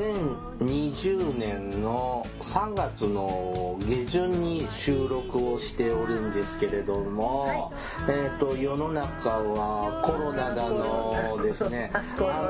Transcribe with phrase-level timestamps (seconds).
[0.00, 7.58] 2020年の3月の下旬に収録をしておるんですけれども、はい、
[8.08, 11.90] えっ、ー、と世の中はコロナだのですね。
[11.94, 12.00] あ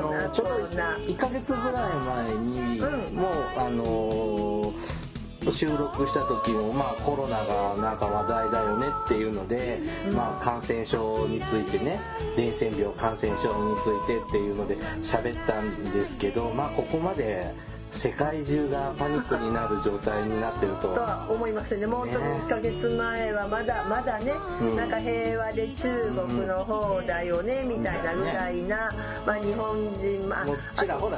[0.01, 4.73] のちょっと1ヶ月ぐらい前に、うん、もうあの
[5.49, 9.79] 収録した時もまあコロナがなんか話題だよねっていうので、
[10.13, 11.99] まあ感染症についてね
[12.35, 17.53] 伝染病感染症についてっていうので喋ったんですけどまあここまで
[17.91, 20.93] 世界中がパニックになる状態になってると。
[20.93, 21.85] とは思いますね。
[21.85, 25.89] もうちょっと1ヶ月前はまだまだね、うん、なんか平和で中
[26.27, 28.91] 国の方だよね、みたいなぐらいな、
[29.25, 30.45] まあ日本人、まあ、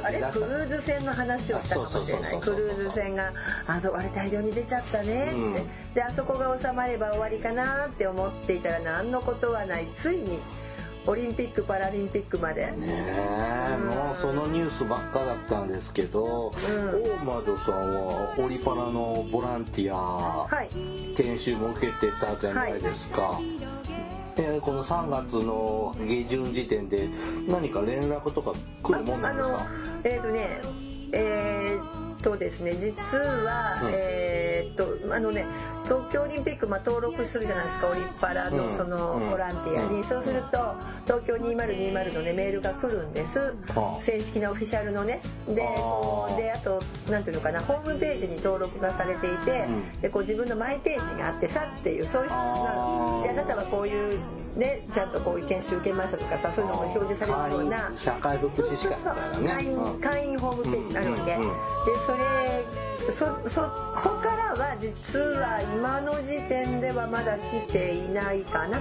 [0.02, 2.40] あれクルーズ船の話をしたかもしれない。
[2.40, 3.32] クルーズ船が、
[3.66, 5.34] あの、あれ大量に出ちゃったねって。
[5.34, 5.54] うん、
[5.94, 9.86] で、あそこが収まれば終わりかなって思っていたら何のことはない。
[9.94, 10.40] ついに
[11.06, 12.70] オリンピック・パラリンピックまで。
[12.72, 20.68] ねえ、うん、もうそのニュースばっかだったんですけど、うん、大魔女さんはオリパラのボランティア、はい、
[21.14, 24.36] 研修も受けてたじゃないですか、はい。
[24.36, 27.08] でこの3月の下旬時点で
[27.46, 28.52] 何か連絡とか
[28.82, 29.66] 来るもんなんですか？
[30.04, 30.60] えっ、ー、とね
[31.12, 35.46] えーとですね実は、うん、えー、っとあのね
[35.84, 43.54] 東京オリンピック、まあ、登録するじゃないですかオリパラのそのボランティアに、そうすると東京2020のねメールが来るんです、
[44.00, 45.20] 正式なオフィシャルのね。
[45.48, 46.80] でこうであと
[47.10, 49.66] 何ていうのかなホームページに登録がされていて、
[50.00, 53.32] でこう自分のマイページがあってさっていうそういうあ。
[53.34, 54.18] なたはこういう
[54.56, 57.90] ね、ちゃんとこういう研修受けましたとかさそういうのも表示されるような。
[57.96, 58.96] 社会福祉士会
[59.40, 59.98] みたいなね。
[60.00, 61.36] 会員ホームページになるわけ、で
[62.06, 63.62] それそそ
[64.02, 68.78] こからは実は今の時点ではまだ来ていないかな。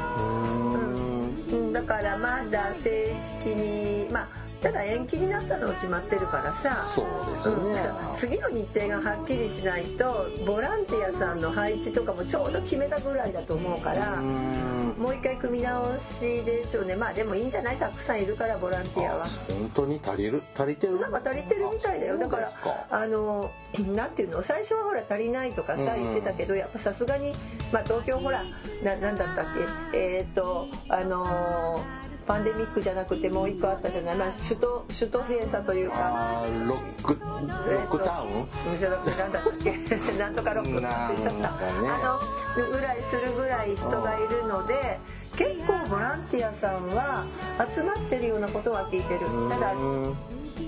[1.51, 1.73] うん。
[1.73, 6.85] だからまだ正式にまあただ延期になったのは決まってるからさ。
[6.95, 16.95] そうですね、うん、次の日程がはっきりしないとボランティアさんの配置とかもちょうど決めたぐらいだと思うからもう一回組み直しでしょうね。
[16.95, 19.25] まあでもいいんじゃないたくさんいるからボランティアは。
[19.25, 20.99] 本当に足りる足りてる？
[20.99, 22.17] なんか足りてるみたいだよ。
[22.17, 22.51] だから
[22.89, 23.51] あの
[23.93, 24.43] なんていうの？
[24.43, 27.33] 最初はほら足りないとかさ言ってたけどやっぱさすがに
[27.73, 28.43] まあ東京ほら
[28.83, 29.45] ななんだったっ
[29.91, 29.97] け？
[29.97, 36.43] えっ、ー、とあのーパンデミックじゃなくてもう一個あったじゃない、まあ、首都首都閉鎖というか。
[36.67, 39.73] ロックロックタウン、じゃなくて何だったっけ？
[40.17, 42.19] なんとかロックって言っちゃった、ね、あ
[42.59, 44.99] のぐらいするぐらい人がいるので
[45.35, 47.25] 結構ボランティアさんは
[47.73, 49.21] 集まってるようなことは聞いてる。
[49.49, 49.73] ただ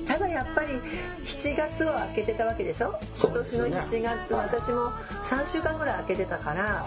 [0.06, 0.73] ただやっぱり
[1.25, 4.91] 7月は開けてたわけでしょ、今年の7月、私も
[5.23, 6.85] 3週間ぐらい開けてたから。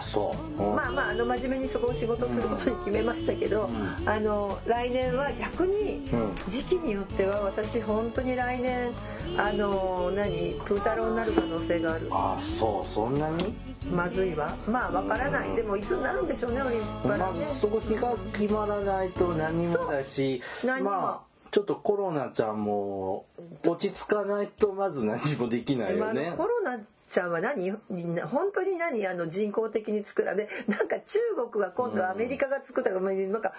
[0.58, 6.08] まあまああの真面目にそこを仕事することに決めましたけど、うん、あの来年は逆に
[6.48, 8.90] 時期によっては私本当に来年
[9.36, 12.08] あの何プータローになる可能性がある。
[12.10, 12.88] あそう。
[12.92, 13.54] そんなに？
[13.90, 14.56] まずいわ。
[14.66, 17.18] まあわからない、でもいつになるんでしょうねオリンピック、まあ、
[17.60, 23.26] そこ日が決まらないと何もだし何も、まあちょっとコロナちゃんも
[23.64, 26.34] 落ち着かないとまず何もできないよね。
[26.36, 26.78] コロナ
[27.08, 31.18] ちゃんは何本当に何あの人工的に作られなんか中
[31.50, 33.54] 国が今度アメリカが作ったか、うん、なんか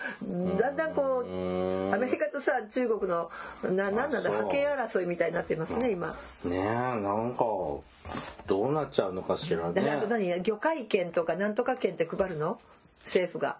[0.59, 3.31] だんだんこうアメリカとさ中国の
[3.63, 6.15] ななんなんだ覇権争いみたいになってますね今。
[6.43, 7.43] ねえなんか
[8.45, 10.03] どうなっちゃうのかしらね。
[10.07, 12.59] 何魚介券とかなんとか券って配るの？
[13.03, 13.57] 政府が。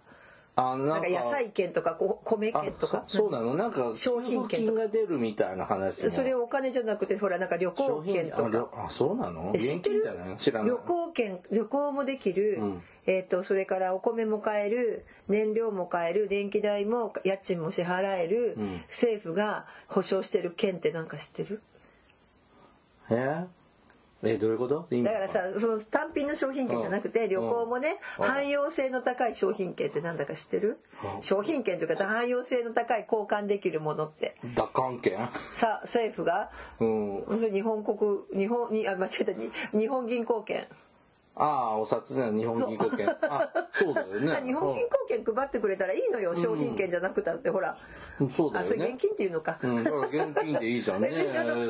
[0.60, 1.08] あなんか。
[1.10, 3.04] 野菜券とか米券とか？
[3.08, 3.56] そうなの？
[3.56, 3.94] なんか。
[3.96, 8.70] 商品券が出るみたいな話それお金じゃなくてほらなんか旅行券とか。
[8.74, 9.54] あそうなの？
[10.38, 10.70] 知らない。
[10.70, 15.06] 旅行券旅行もできる、うん、えっ、ー、とそれからお米も買える。
[15.28, 16.28] 燃料も買える。
[16.28, 21.62] 電気代も家賃も支払える、うん、政府が保証してる券ってなんか知ってる？
[23.12, 23.46] え？
[24.22, 24.88] えどういうこと？
[24.92, 30.80] だからさその単品の商品券じゃなくて、旅行もね、汎用性の高い商品券ってなんだか知ってる、
[31.22, 34.36] 商品券というか汎用性の高い交換できるものって。
[34.56, 35.18] 打艦券
[35.56, 37.98] さ政府が、うん、日本国
[38.38, 39.78] 日本にあ間違えた。
[39.78, 40.68] 日本銀行券
[41.40, 43.10] ああ、お札ね、日本銀行券。
[43.10, 44.42] あ、そうだよね。
[44.46, 47.78] 日本銀行券配ってくれたらいいのよ、商品券じゃなくたって、ほら。
[48.36, 48.72] そうだよね。
[48.72, 49.58] あ、それ現金っていうのか。
[49.64, 51.10] うん、だから現金でいいじゃんね。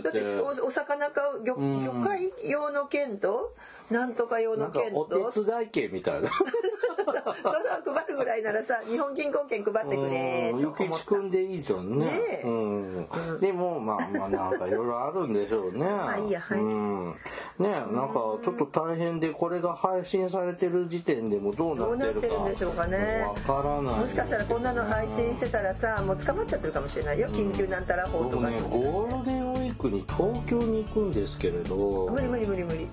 [0.02, 3.54] だってお、お魚買う魚、魚介用の券と、
[3.92, 5.00] なんとか用の券と。
[5.02, 6.30] お手伝い券みたいな。
[7.06, 15.80] そう配るぐらいならさ日本銀行券配ってくれゆきちくんでいいじゃんねね、うん、でもまあまあなんかいろいろあるんでしょうね。
[15.80, 17.16] まあいいやはい、うん、
[17.60, 21.98] ねなんかちょっと大変でこれが配信されてる時点でもどうなってるか。
[21.98, 23.26] どうなってるんでしょうかね。
[23.48, 24.00] わからない。
[24.00, 27.28] もしかしたらこんなの配信してたらさもう捕まっちゃってるかもしれないよ。
[27.30, 29.39] 緊急なんたら法とか、ね、ゴールデン
[29.80, 32.10] クに東京に行くんですけれど。
[32.12, 32.88] 無理無理無理無理。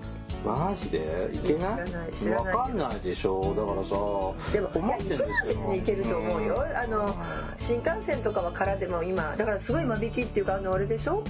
[0.45, 1.29] マジで？
[1.33, 2.29] いけない？
[2.29, 3.55] わかんないでしょ。
[3.55, 5.27] だからさでも思ってんですよ。
[5.47, 7.15] 別に行けると思うよ、あの
[7.57, 11.23] 新幹線とかは空でも今だからすごい間引きっていうかあのあれでしょ？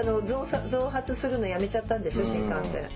[0.00, 2.24] あの増増発するのやめちゃったんでしょ？
[2.24, 2.88] 新幹線、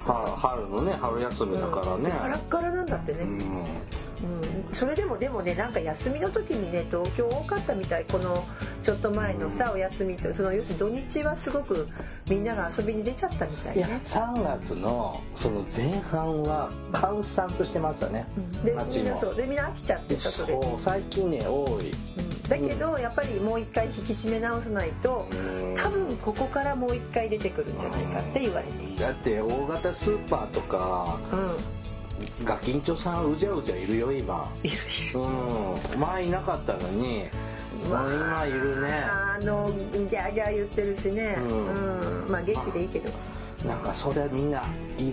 [0.00, 3.64] 春のね春休みだからね、カラッカラなんだってね、うん、
[4.74, 8.04] それでもでもねなんか休みの時にね東京多かったみたい。
[8.04, 8.44] この
[8.82, 11.86] ちょっと前のさ、お休みとその要するに土日はすごく
[12.28, 13.78] みんなが遊びに出ちゃったみたいね。
[13.78, 19.34] いや3月のその前半は閑散としてましたね、うん、でみんなそう。
[19.34, 20.58] でみんな飽きちゃってさそれ。
[20.78, 22.42] 最近ね多い、うん。
[22.48, 25.26] だけどやっぱりもう一回引き締め直さないと
[25.76, 29.00] 多分ここからもう一回出てくるんじゃないかって言われている。
[29.00, 31.56] だって大型スーパーとか、うん、
[32.44, 34.50] ガキンチョさんうじゃうじゃいるよ今。
[35.14, 37.24] うん、前いなかったのに。
[37.88, 38.88] まあ、今いるね。
[39.04, 43.10] あのギャーギャー言ってるしね、うん、うん、まあ元気でいいけど
[43.66, 44.64] なんかそれみんな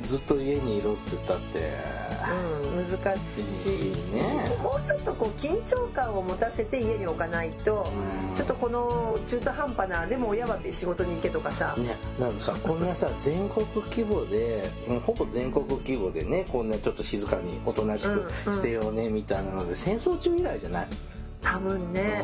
[0.04, 1.60] ずっと家にいろって言ったって。
[1.62, 2.14] う
[2.54, 4.22] ん難しいね。
[4.62, 7.92] もうちょっとこう緊張感を持たせて家に置かないと
[8.36, 11.76] ちょっとこの中途半端なでも親は仕事に行けとかさ。
[11.78, 14.70] ねなんかさこんなさ全国規模で
[15.06, 20.88] ほぼ全国規模でねこんなちょっと静かにおとなしくしてよねみたいなので戦争中以来じゃない？
[21.42, 22.24] 多分ね、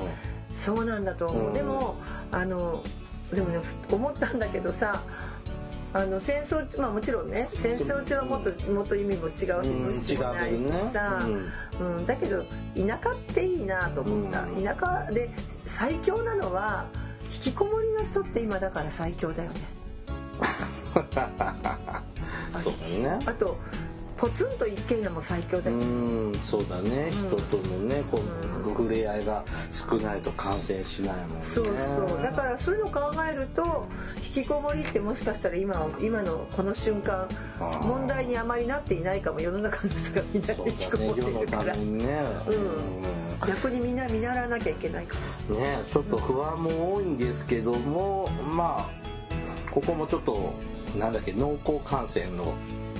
[0.50, 1.96] うん、そうなんだと思う、うん、でも
[2.31, 2.84] あの
[3.34, 3.60] でもね
[3.92, 5.02] 思ったんだけどさ
[5.94, 11.24] あの戦争中まあもちろんね戦争中はもっともっと意味も違うし物資もないしさ、
[11.80, 12.44] うん、うん、だけど
[12.75, 15.30] 田舎っていいなと思った、うん、田舎で
[15.66, 16.88] 最強なのは
[17.25, 19.60] 引きこもりの人って今だから最強だよね。
[22.57, 23.19] そうだね。
[23.25, 23.57] あと
[24.18, 31.42] ポツンと一軒家も最強だようんそうだね、人とのねこう、触れ合いが少ないと感染しないもんね。
[31.42, 32.21] そうそう。
[32.21, 33.88] だからそういうのを考えると
[34.18, 37.27] 引きこもりってもしかしたら今今のこの瞬間
[37.81, 45.18] 問題にあまりなっていないかも世の中の人がみんな引きこもってるから、ねね、うん、逆にみんな見習わなきゃいけないか
[45.50, 45.60] も。
[45.60, 50.54] ねちょっと不安も多いんですけどもまあここもちょっと
[50.98, 52.54] なんだっけ濃厚感染の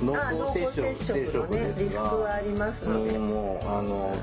[0.05, 3.17] 濃厚接触のねリスクはありますので。
[3.17, 4.15] もうあの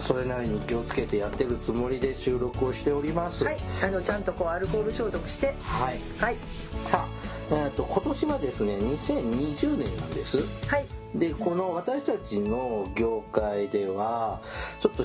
[0.00, 3.44] それなりに気をつけてやってるつもりで収録をしております。
[3.44, 3.58] はい。
[3.82, 5.54] あのちゃんとこうアルコール消毒して。
[5.62, 6.36] はい、はい、
[6.84, 10.38] さあ、えーと、今年はですね2020年なんです。
[10.68, 10.84] はい。
[11.14, 14.42] でこの私たちの業界では
[14.80, 15.04] ちょっと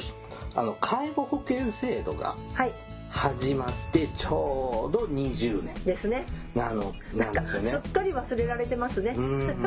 [0.55, 2.73] あの介護保険制度が、はい
[3.13, 5.75] 始まってちょうど20年。
[5.86, 6.25] ですね。
[6.56, 7.69] なのなんですよね。
[7.69, 9.15] すっかり忘れられてますね。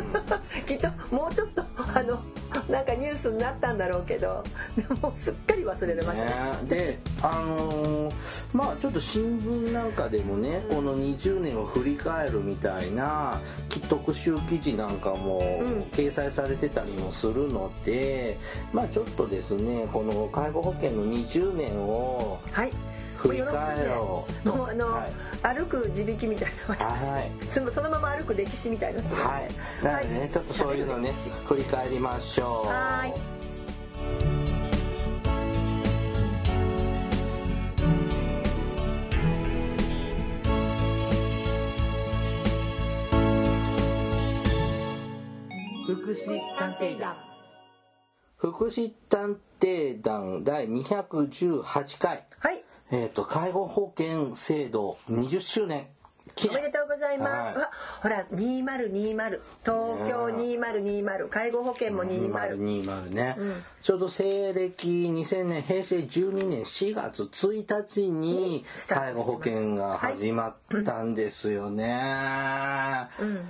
[0.66, 2.20] きっともうちょっとあの
[2.68, 4.42] なんかニュースになったんだろうけど
[4.76, 8.14] でもすっかり忘れてました、ね、であのー、
[8.52, 13.40] まあちょっと新聞なんかでもね、この20年を振り返るみたいな
[13.88, 15.40] 特集記事なんかも
[15.92, 18.38] 掲載されてたりもするので、
[18.72, 22.72] まあちょっとですねこの介護保険の20年を、はい
[23.16, 24.48] 振り返ろう。
[24.48, 29.84] もうあの、はい、歩く地引きみたいな私、はい、そのまま歩く歴史みたいなすはい。
[29.84, 31.12] なのでね、はい、ちょっとそういうのね
[31.46, 32.68] 振り返りましょう。
[32.68, 33.14] はい。
[45.86, 47.16] 福祉探偵団。
[48.36, 52.26] 福祉探偵団第218回。
[52.38, 55.88] はいえっ、ー、と、介護保険制度20周年。
[56.50, 57.58] おめでとうございます。
[57.58, 57.68] はい、
[58.02, 59.40] ほら、2020、東
[60.08, 62.30] 京2020、介護保険も20。
[62.32, 71.92] 2020ね、うん、ちょうど西暦2000年、平成12年4月1日に介護保険が始まったんですよね。
[71.92, 73.48] はいうん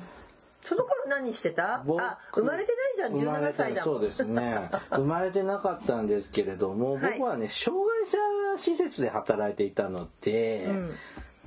[0.66, 1.76] その頃何してた？
[1.76, 4.70] あ、生まれてないじゃん、17歳だそうですね。
[4.90, 10.94] 生まれてなかったんですけれども、僕はね、障害者施設で働いていたので、うん、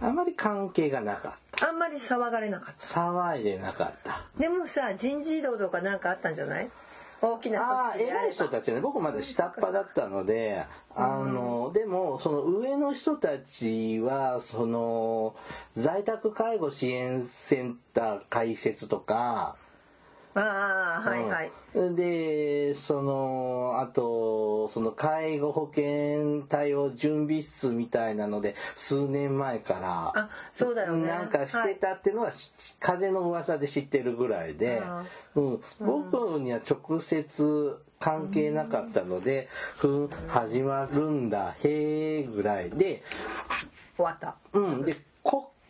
[0.01, 1.67] あまり関係がなかった。
[1.69, 2.85] あんまり騒がれなかった。
[3.01, 4.23] 騒いでなかった。
[4.38, 6.69] でもさ人事異動とかなんかあったんじゃない？
[7.21, 8.79] 大きなああ偉い人たちね。
[8.79, 15.35] 僕まだ下っ端だったのであのでもその上の人たちはその
[15.73, 19.55] 在宅介護支援センター開設とか
[20.39, 32.36] ああはいはい、うん、でそのあとその介護保険対応準備室みたいなので数年前からあそうだよ、ね、なんかしてたっていうのは、はい、
[32.79, 34.81] 風の噂で知ってるぐらいで、
[35.36, 43.03] うん、僕には直接関係なかったので、ふん、始まるんだ、へえぐらいで、
[43.98, 44.38] 終わった。
[44.53, 44.86] うん。
[44.86, 45.03] で、国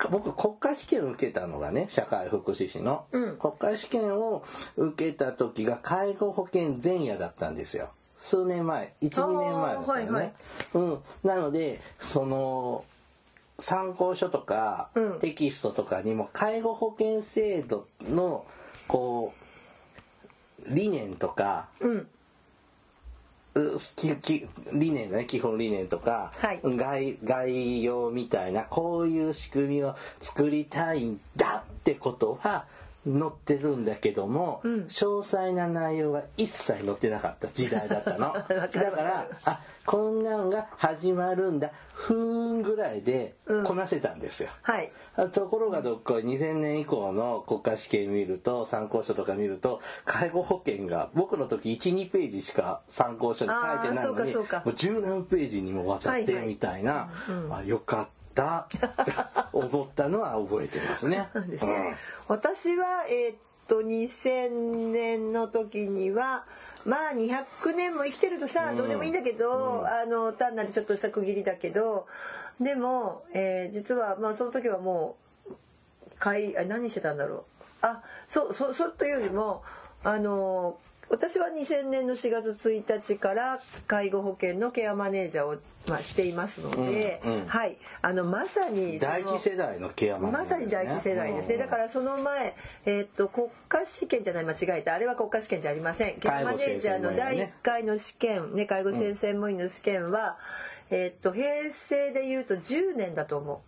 [0.07, 4.43] 僕国家試験を受けたのがね社会福祉士の、うん、国家試験を
[4.77, 7.89] 受けた時が介護保険前夜だったんですよ。
[8.17, 10.33] 数年前12年前だったのね、はいはい、
[10.73, 12.83] うん、なのでその
[13.57, 18.45] 参考書とか、うん、テキストとかにも介護保険制度の
[18.87, 22.07] こう理念とか、うん
[24.73, 32.65] 理念ね基本理念とか、はい、概概要みたいなこういう仕組みを作りたいんだってことは
[33.17, 37.47] 載ってるんだけども、うん、詳細な内容が一切載ってなかった。
[37.47, 38.33] 時代だったの。
[38.47, 41.71] だからあこんなんが始まるんだ。
[41.93, 43.35] ふーんぐらいで
[43.65, 44.49] こなせたんですよ。
[44.67, 44.91] うん、はい、
[45.31, 57.31] ところがどっか2000年以降の国家試験見ると参考書とか見ると介護保険が僕の時12ページしか参考書に書いてないのにもう十何ページにもわたってみたいな、はい。
[57.31, 58.18] はいうん、あよかった。
[58.39, 59.49] った。
[59.53, 61.29] 思ったのは覚えてますね。
[61.33, 61.97] すね。
[62.27, 66.45] うん、私はえー、っと2000年の時には
[66.85, 72.07] まあ200年も生きてるとさ、どうでもいいんだけど、うん、あの単なるちょっとした区切りだけど
[72.59, 75.17] でも、えー、実はまあその時はも
[75.47, 75.53] う
[76.21, 77.43] 帰あ何してたんだろう。
[77.81, 79.63] あそうそうそうというよりも
[80.03, 80.77] あの
[81.09, 87.77] 私は2000年の4月1日から介護保険のケアマネージャーを、まあ、していますので、うんうん、はい。
[88.01, 96.19] あのまさに第一世代のケアマネージャー、ね、まさに第一世代ですね、だからその前、えー、っと国家試験じゃない間違えたあれは国家試験じゃありません。
[96.19, 100.37] ケアマネージャーの第1回の試験、ね、介護支援専門員の試験は、
[100.91, 103.63] うん、えー、っと平成でいうと10年だと思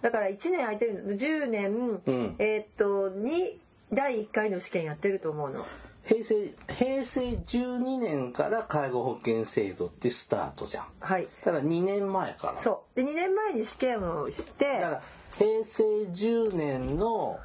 [0.00, 0.02] う。
[0.02, 1.72] だから1年空いてるの10年、
[2.04, 3.58] うん、えー、っとに
[3.92, 5.64] 第1回の試験やってると思うの。
[6.08, 10.86] 平成、平成12年から介護保険制度ってスタートじゃん。
[11.00, 11.28] はい。
[11.44, 12.58] ただ2年前から。
[12.58, 12.96] そう。
[12.96, 14.80] で、2年前に試験をして。
[14.80, 15.02] だから
[15.36, 17.38] 平成10年の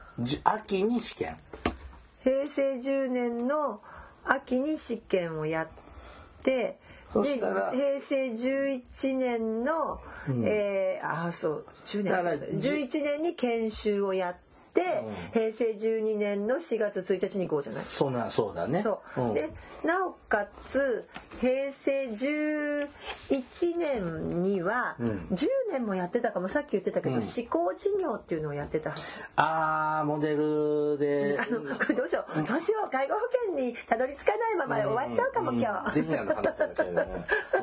[0.46, 1.38] 秋に試験。
[2.24, 3.82] 平成10年の
[4.24, 5.68] 秋に試験をやっ
[6.42, 6.80] て、
[7.22, 12.14] で平成11年の、うん、えー、ああそう10年
[12.60, 14.43] 11年に研修をやって、
[15.34, 17.84] 平成12年の4月1日に行じゃない？
[17.86, 18.82] そうなそうだね。
[18.82, 19.50] そう、で
[19.84, 21.08] なおかつ
[21.40, 22.88] 平成11
[23.78, 29.02] 年には10年もやってたかもさっき言ってたけど、うん、思考事業っていうのをやってたはず。
[29.36, 31.38] ああモデルで。
[31.40, 32.90] あ のこれどうしよう、どうしよう。
[32.92, 36.56] 介護保険にたどり着かないまま終わっちゃうかも、今日、うん、 だから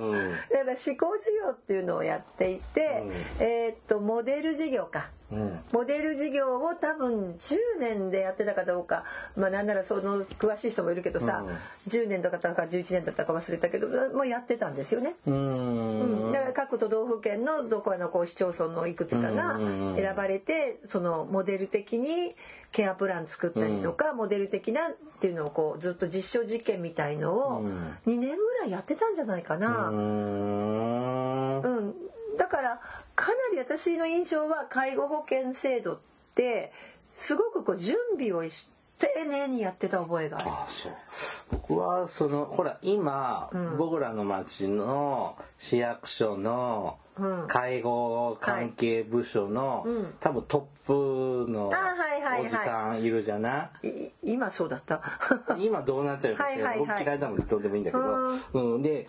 [0.00, 3.02] 思考事業っていうのをやっていて、
[3.38, 9.04] えー、っとモデル事業かうん、モデル事業を多分10年でやってたかどうか。
[9.36, 15.14] まあなんならその詳しい人もいるけどさ、うん、10年だったか11年だったか忘れたけどもうやってたんですよね。
[15.26, 19.58] うん、だから各都道府県のどこかのこう市町村のいくつかが
[19.96, 22.32] 選ばれてそのモデル的に
[22.72, 27.64] ケアプラン作ったりとか、モデル的なっていうのをこうずっと実証実験みたいのを
[28.06, 29.88] 2年ぐらいやってたんじゃないかな。
[29.88, 31.94] うん。
[32.38, 32.80] だから
[33.20, 35.98] かなり私の印象は介護保険制度っ
[36.34, 36.72] て
[37.14, 40.50] すごくこう準備をし丁寧にやってた覚えがある。
[40.50, 40.92] あそう
[41.50, 46.96] 僕はそのほら今、うん、僕らの町の市役所の
[47.46, 54.08] 介護関係部署の、うん、多分トップのおじさんいるじゃない？
[54.24, 55.00] 今そうだった。
[55.58, 59.06] 今どうなってるかって僕嫌いだもんどうでもいいんだけど、うん、で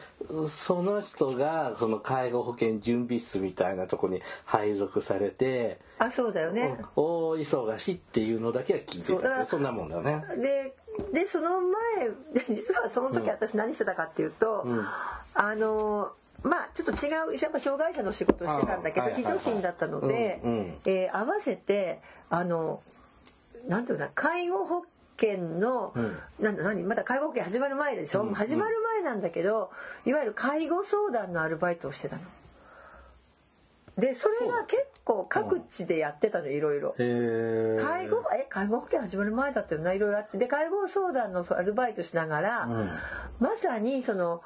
[0.48, 10.24] その人がその介護保険準備室みたいなとこに配属されてあそうだよね、大忙しっていうのだけは聞いてたそんなもんだね。
[10.38, 10.76] で
[11.14, 12.10] でその前
[12.50, 14.86] 実はその時私何してたかっていうと、うん、
[15.34, 16.12] あの
[16.44, 20.42] まあちょっと違うやっぱ障害者の仕事をしてたんだけど非常勤だったので、
[20.86, 22.82] え合わせてあの
[23.68, 24.86] なんていうの介護保
[25.20, 26.82] 険の、うん、なんだ何？
[26.84, 29.70] まだ介護保険始まる前でしょ、うん、始まる前なんだけど
[30.06, 32.24] いわゆる介護相談のアルバイトをしてたの。
[33.98, 38.48] でそれが結構各地でやってたのいろいろ介護え？
[38.50, 40.38] 介護保険始まる前だったよないろいろあって。
[40.40, 42.90] で介護相談のアルバイトしながら、うん。
[43.40, 44.42] まさにその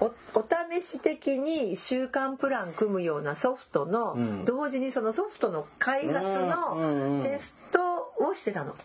[0.00, 4.44] おお試し的に週間プラン組むようなソフトの、うん。
[4.44, 8.76] 同時にそのソフトの開発のテストをしてたの。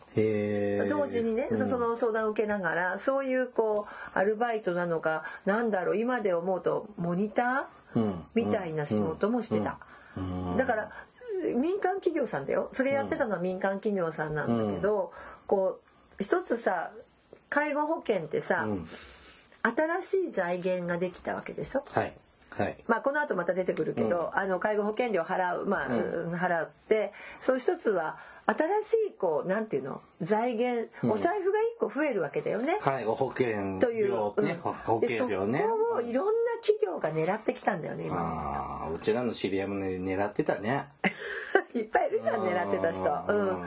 [0.90, 1.70] 同時にね、うん。
[1.70, 8.24] その相談を受けながらそういうこうアルバイトなのかなんだろう今で思うとモニター、うん。
[8.34, 9.78] みたいな仕事もしてた。
[10.18, 10.58] うん。
[10.58, 10.92] だから
[11.56, 12.70] 民間企業さんだよ。
[12.74, 15.12] それやってたのは民間企業さんなんだけど、
[15.46, 15.80] こ
[16.20, 16.92] う一つさ
[17.50, 18.88] 介護保険ってさ、うん
[19.64, 21.84] 新しい財源ができたわけでしょ？
[21.90, 22.14] はい。
[22.52, 22.78] はい。
[22.88, 30.02] まあ、この後また出てくるけど、あの介護保険料払う、まあ払ってそう一つは新しいこうなんていうの？
[30.22, 32.78] 財源、お財布が一個増えるわけだよね。
[32.82, 34.74] 介護保険という、料ね、うん。
[34.74, 35.60] 保険料ね。
[35.60, 38.18] でそこをいろんな企業が狙ってきたんだよね今。
[38.20, 40.90] ああうちらの知り合いもね狙ってたね。
[41.74, 43.66] いっぱいいるじゃん狙ってた人。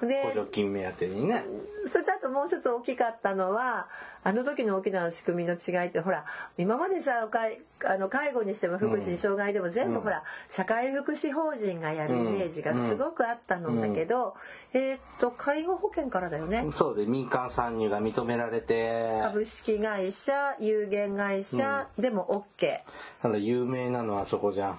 [0.00, 1.42] うん、で補助金目当てにね
[1.88, 3.88] それとあともう一つ大きかったのは
[4.24, 6.24] あの時の大きな仕組みの違いってほら
[6.56, 14.34] 今までさ介あの介護にしても福祉に障害でも全部ほら、社会福祉法人がやるイメージがすごくあったのだけど、
[14.72, 16.66] えーっと介護保険からだよね。
[16.72, 22.80] そうで民間参入が認められて株式会社有限会社でも OK、
[23.22, 24.78] あの有名なのはそこじゃん。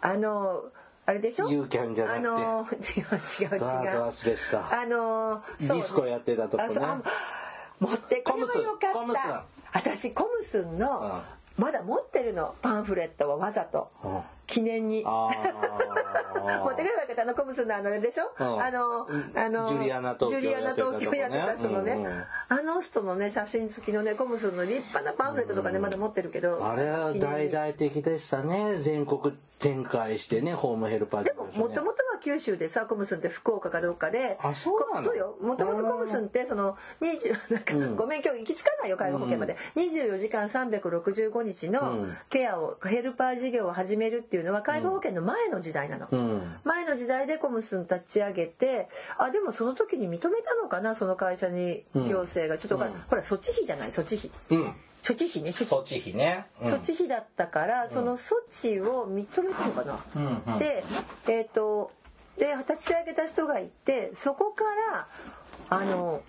[0.00, 0.62] あの
[1.08, 1.48] あれでしょ？
[1.48, 2.28] ユーキャンじゃなくて。
[2.28, 3.60] あの違う違う違う。
[3.60, 5.78] ドアドアスですかあのそう。
[5.78, 6.74] ディスコやってたとこね。
[7.80, 9.44] 持ってこればよかった。
[9.72, 11.64] 私コムスンの、うん。
[11.64, 15.04] まだ持ってるのパンフレットをわざと、うん記念に。
[15.06, 15.30] あ
[16.38, 18.62] 持ってくればよかったあのコムスンのあのでしょ、うん。
[18.62, 22.04] あのあのジュリアナ東京やってた人のね、うん。
[22.06, 26.66] うんあの人のね写真付きのねコムスンの立派なパンフレットとかね、まだ持ってるけど。
[26.66, 28.78] あれは大々的でしたね。
[28.80, 34.38] 全国展開してねホームヘルパーでももともとは九州でさコムスンって福岡かどっかで。
[34.42, 35.08] あそうなの？
[35.08, 35.36] こそうよ。
[35.40, 37.96] もともとコムスンってその20なんか、うん。
[37.96, 42.16] ごめん今日行き着かないよ介護保険まで、24時間365日のうん。
[42.28, 46.56] ケアをヘルパー事業を始めるっていうのは介護保険の前の時代なの、うん。
[46.64, 52.58] 前の時代でコムスン立ち上げてあでもその時に認めたのかなその会社に行政が。
[52.58, 53.02] ちょっとわかん。
[53.08, 53.90] ほら措置費じゃない？
[53.90, 54.30] 措置費。
[54.50, 54.74] うん。
[55.02, 55.50] 措置費ね。
[55.52, 55.98] 措置。
[56.00, 56.72] 費ね、うん。
[56.72, 60.04] 措置費だったから、その措置を認めたのかな。
[60.16, 60.54] うん。
[60.54, 60.58] うん。
[60.58, 60.82] で、
[61.28, 61.92] えっ、と
[62.38, 65.08] で立ち上げた人がいてそこから
[65.70, 66.22] あの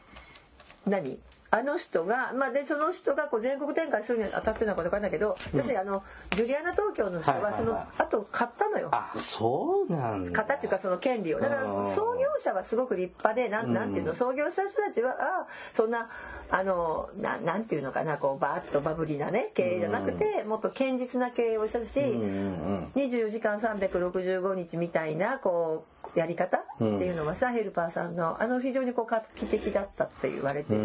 [0.86, 1.20] 何？
[1.52, 6.04] あの人が、まあ、でその人がこう全国展開するにあたってるのか分かんないけど、要するにあの
[6.36, 7.62] ジュリアナ東京の人はいはいはい。
[7.64, 8.90] はその後買ったのよ。
[8.92, 10.32] あそうなんだ。
[10.32, 11.40] 買ったっていうかその権利を。
[11.40, 11.96] だからうん。
[11.96, 14.14] 創業者はすごく立派でなんなんていうの？
[14.14, 16.10] 創業した人たちはあそんな
[16.52, 30.82] あのななんていうのかなこうバーッとバブリーなね経営じゃなくてもっと堅実な経営をしたしうんうん24時間365日みたいなこうやり方っていうのはさ、ヘルパーさんのあの非常にこう画期的だったって言われてる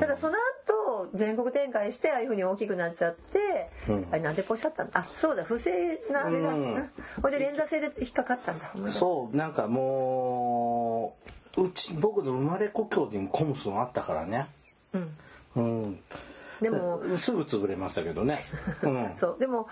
[0.00, 0.34] ただその
[0.66, 4.06] 後全国展開してああいうふうに大きくなっちゃって、うん。
[4.10, 4.90] あれなんでこうしちゃったの？
[4.94, 6.74] あそうだ不正なあれだ、うん。
[6.74, 6.90] うん
[7.22, 8.72] ほいで連座制で引っかかったんだ。
[8.90, 11.16] そうなんかも
[11.56, 14.46] ううち僕の生まれ故郷にもコムスンあったからね。
[14.92, 15.16] うん。
[15.56, 16.00] うん。
[16.60, 18.40] でも、すぐ潰れましたけどね、
[18.82, 19.36] うん、 そう。
[19.38, 19.68] でも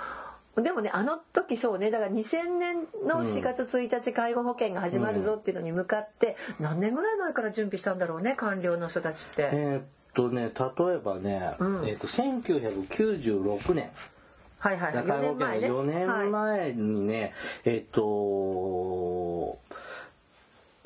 [0.56, 9.48] でもねあの時そうねだから2000年の4月1日介護保険が始まるぞっていうのに向かって、何年ぐらい前から準備したんだろうね官僚の人たちって。
[9.52, 9.82] えーっ
[10.14, 11.88] とね例えばね、うん。
[11.88, 13.90] えーっと1996年。
[14.62, 17.32] はいはい中4川家の4年はい前にね、
[17.64, 18.00] えっと、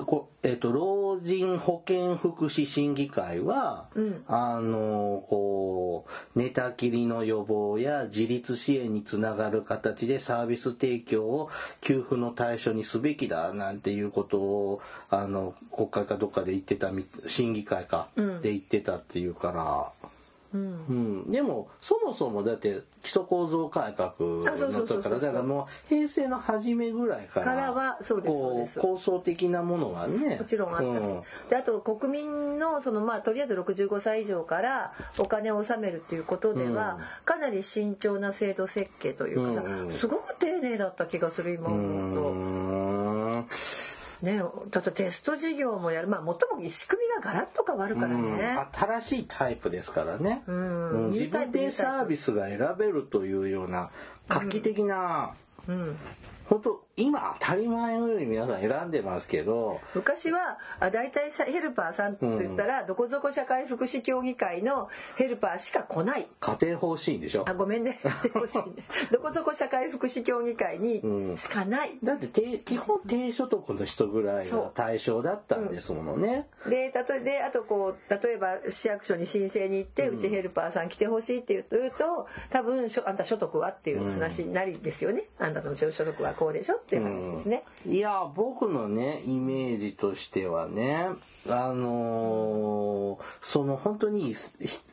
[0.07, 4.23] こえっと、老人保健福祉審議会は、うん。
[4.27, 11.49] あの、こう、寝たきりの予防や自立支援につながる形でサービス提供を
[11.81, 18.41] 給付の対象にすべきだなんていうことを、あの、国会かどっかで言ってたみ、審議会か、うん。
[18.41, 20.16] で言ってたっていうから、うん
[20.53, 30.37] うん、でもそもそもだって基礎構造改革の時からだからもう平成の初めぐらいからはそうです構想的なものはね。
[30.37, 31.15] もちろんあったし、
[31.49, 37.01] であと国民のそのまあとりあえず65歳以上からお金を納めるっていうことでは、うん。
[37.25, 39.63] かなり慎重な制度設計というか
[39.99, 43.96] すごく丁寧だった気がする今う思うと。
[44.25, 46.07] んうねだってテスト事業もやる。
[46.07, 48.57] まあもっとも仕組みがガラッと変わるからね。
[48.73, 50.89] 新しいタイプですからね、うん。
[50.91, 51.11] うん。
[51.11, 53.89] 自分でサービスが選べるというような
[54.27, 55.33] 画期的な、
[55.67, 55.97] うん。
[56.45, 66.27] 本当今当たり前のように皆さん選んでますけど昔はあ大体さヘルパーさんって言ったら、うん、どこぞこ社会福祉協議会のヘルパーしか来ない。
[66.39, 67.47] 家庭方針でしょ？
[67.47, 67.99] あごめんね。
[69.11, 71.03] どこぞこ社会福祉協議会に
[71.37, 72.27] しかない、うん、だって
[72.59, 91.09] 基本低所得の人ぐらいが対象だったんですもんね、うん、で例えであとこう例えば市役所に申請に行ってうちヘルパーさん来てほしいって言うと多分あんた所得はっていう話になりですよね、あんたの所得はこうでしょっていう話ですね、いや僕のねイメージとしてはね
[91.45, 94.33] あのー、その本当に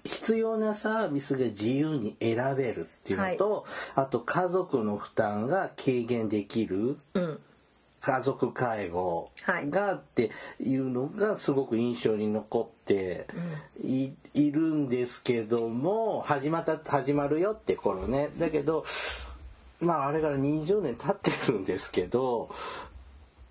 [0.05, 3.53] 必要なサービスが自由に選べるっていうのと、
[3.95, 7.39] はい、あと家族の負担が軽減できる、うん、
[8.01, 9.31] 家族介護
[9.71, 10.31] がって
[10.61, 13.27] いうのがすごく印象に残って
[13.83, 18.31] い,、るんですけども始まった始まるよって頃ね。
[18.37, 18.85] だけど
[19.81, 22.51] まああれから20年経ってるんですけど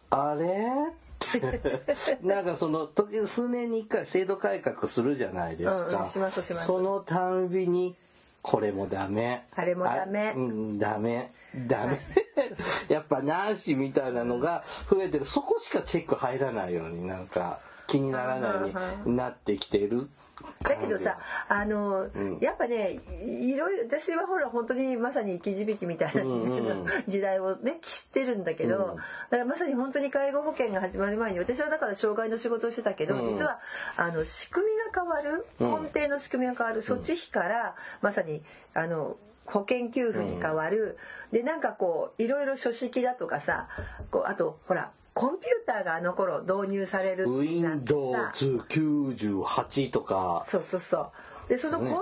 [0.10, 0.68] あれ？
[2.22, 7.96] なんかその時数年に1回制度改革するじゃないですか、そのたんびに
[8.42, 9.46] これもダメ。
[9.56, 10.34] あれもダメ。
[10.36, 11.32] うんダメ。
[11.66, 11.98] ダメ。
[12.90, 15.26] やっぱなしみたいなのが増えてる。
[15.26, 20.10] そこしかチェック入らないようになんか気にならないようになってきてる。
[20.64, 21.18] だけどさ
[21.48, 26.24] あの、うん、やっぱねいろいろ私はほら本当にまさに生き字引みたいな
[27.08, 33.60] 時代をね知ってるんだけど、うん、だからまさに本当に介護保険が始まる前に私はだから障害の仕事をしてたけど、うん、実は
[33.98, 38.42] あの仕組みが変わる根底の仕組みが変わる、措置費からまさに
[38.74, 40.98] あの保険給付に変わる、
[41.32, 43.68] うん、でなんかこういろいろ書式だとかさ
[44.10, 50.44] こうあとほらコンピューターがあの頃導入される Windows98 とか。
[50.46, 51.12] そうそうそ
[51.48, 51.50] う。
[51.50, 52.00] でそのコンピュー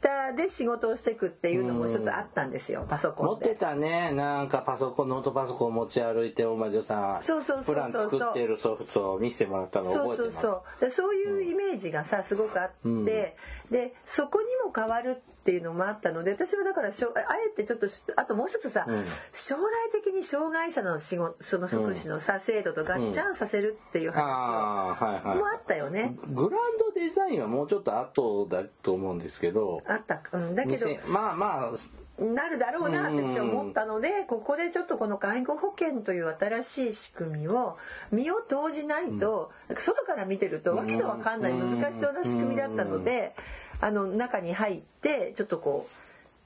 [0.00, 4.12] ターで仕事をしていくっていうのも一つあったんですよ、パソコン持ってたね。
[4.12, 7.22] なんかパソコンノートパソコン持ち歩いておまじょさん。
[7.22, 10.32] そうそうそうプラン作ってるソフトを見せてもらったの覚えてます。
[10.32, 10.90] そうそうそう。
[10.90, 13.36] そういうイメージがさすごくあって、うん、で
[14.04, 19.60] そこにも変わるっていうのもあったので私はだからあえてちょっとあともう一つさ、うん、将来
[19.92, 31.72] 的に障害者の仕事その福祉のさ、制度と合チャンさせるっていう話もあったよね、グランドデザインはもうちょっと後だと思うんですけどあった、うん、だけどまあまあ
[32.18, 37.76] なるだろうなって私は思ったので、ここでちょっとこの介護保険という新しい仕組みを
[38.10, 43.34] 身を投じないと、外から見てるとわけのわかんない難しそうな仕組みだったので、
[43.80, 45.88] あの中に入ってちょっとこ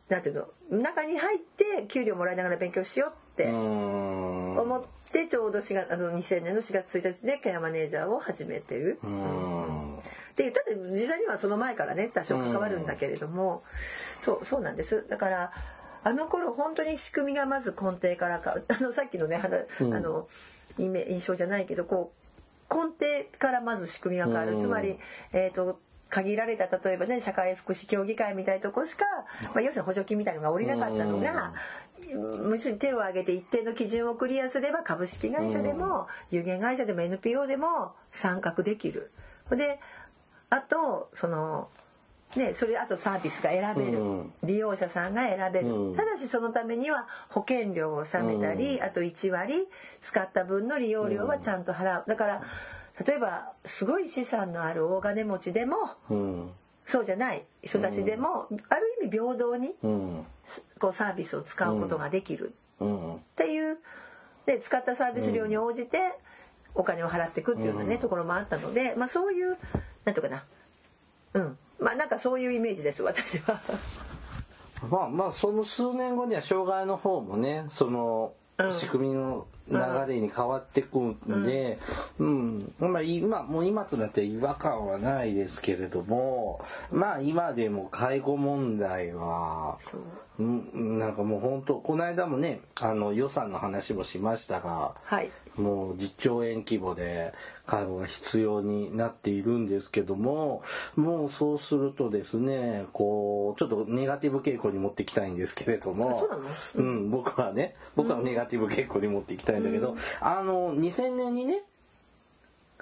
[0.08, 8.98] うなんていうの中に入って給料もらいながら勉強しようって思ってちょうど4月あの2000年の4月1日でケアマネージャーを始めてる。
[10.30, 13.62] って言ったって実際にはその前からね多少関わるんだけれども
[14.24, 15.06] そうそうなんです。
[15.08, 15.52] だから
[16.02, 20.28] あの頃本当に仕組みがまず根底からか あのさっきのねあの
[20.78, 22.12] 印象じゃないけどこ
[22.70, 24.58] う根底からまず仕組みが変わる。
[24.60, 24.98] つまり
[25.32, 25.78] えっ、ー、と
[26.10, 29.04] 限られた例えばね社会福祉協議会みたいなとこしか、
[29.54, 31.54] まあ、要するに補助金みたいのが下りなかったのが
[32.08, 39.12] 要するに手を挙げて一定の基準をクリアすれば株式会社でも有限会社でも NPO でも参画できる。
[39.50, 39.80] で
[40.50, 41.68] あとその
[42.36, 49.66] ね、それあとサービスが選べる、うん、利用者さんが選べる、うん、ただしそのためには保険料を納めたり、うん、あと1割
[50.00, 52.04] 使った分の利用料はちゃんと払う。
[52.06, 52.42] だから
[53.06, 55.76] 例えばすごい資産のある大金持ちでも、
[56.10, 56.50] うん、
[56.86, 60.26] そうじゃない人たちでも、うん、ある意味平等に、うん、
[60.78, 62.54] こうサービスを使うことができる。
[62.82, 63.78] っていう
[64.46, 65.98] で使ったサービス料に応じて
[66.74, 69.58] お金を払っていくっていうようなね、ところもあったので、まあ、そういう
[70.04, 70.44] なんとかな。
[71.34, 71.58] うん。
[71.78, 73.60] まあなんかそういうイメージです私は。
[74.90, 78.32] まあまあその数年後には障害の方もねその
[78.70, 81.78] 仕組みの流れに変わってくんで、
[82.18, 89.78] うん、うん、まあ今、もう今となって違和感はないですけれども、まあ今でも介護問題は、
[90.38, 90.42] う。
[90.42, 97.32] ん、なんかもう本当、この間もね、あの予算の話もしましたが、はい、もう10兆円規模で
[97.66, 100.62] 介護が必要になっているんですけども、
[100.96, 106.26] もうそうするとですね、こう、ちょっとネガティブ傾向に持っていきたいんですけれども、
[106.74, 111.62] うん、僕はね、僕はネガティブ傾向に持っていきたいんだけど、うん、あの、2000年にね、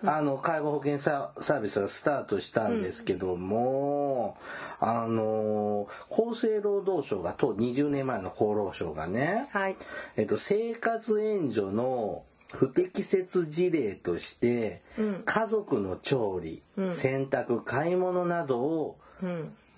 [0.05, 4.37] あの介護保険サービスがスタートしたんですけども、
[4.81, 9.77] うん、あの厚生労働省がと20年前の厚労省がね、はい、
[10.17, 18.97] えっと、生活援助の不適切事例として、うん、家族の調理、うん、洗濯買い物などを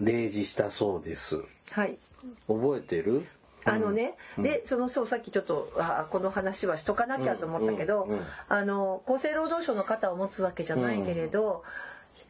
[0.00, 1.38] 例示したそうです。
[1.70, 1.98] はい、
[2.46, 3.26] 覚えてる？
[3.64, 8.08] あのね、でそのそうさっきちょっとあこの話はしとかなきゃと思ったけど、
[8.48, 11.62] あの厚生労働省の肩を持つわけじゃないけれど、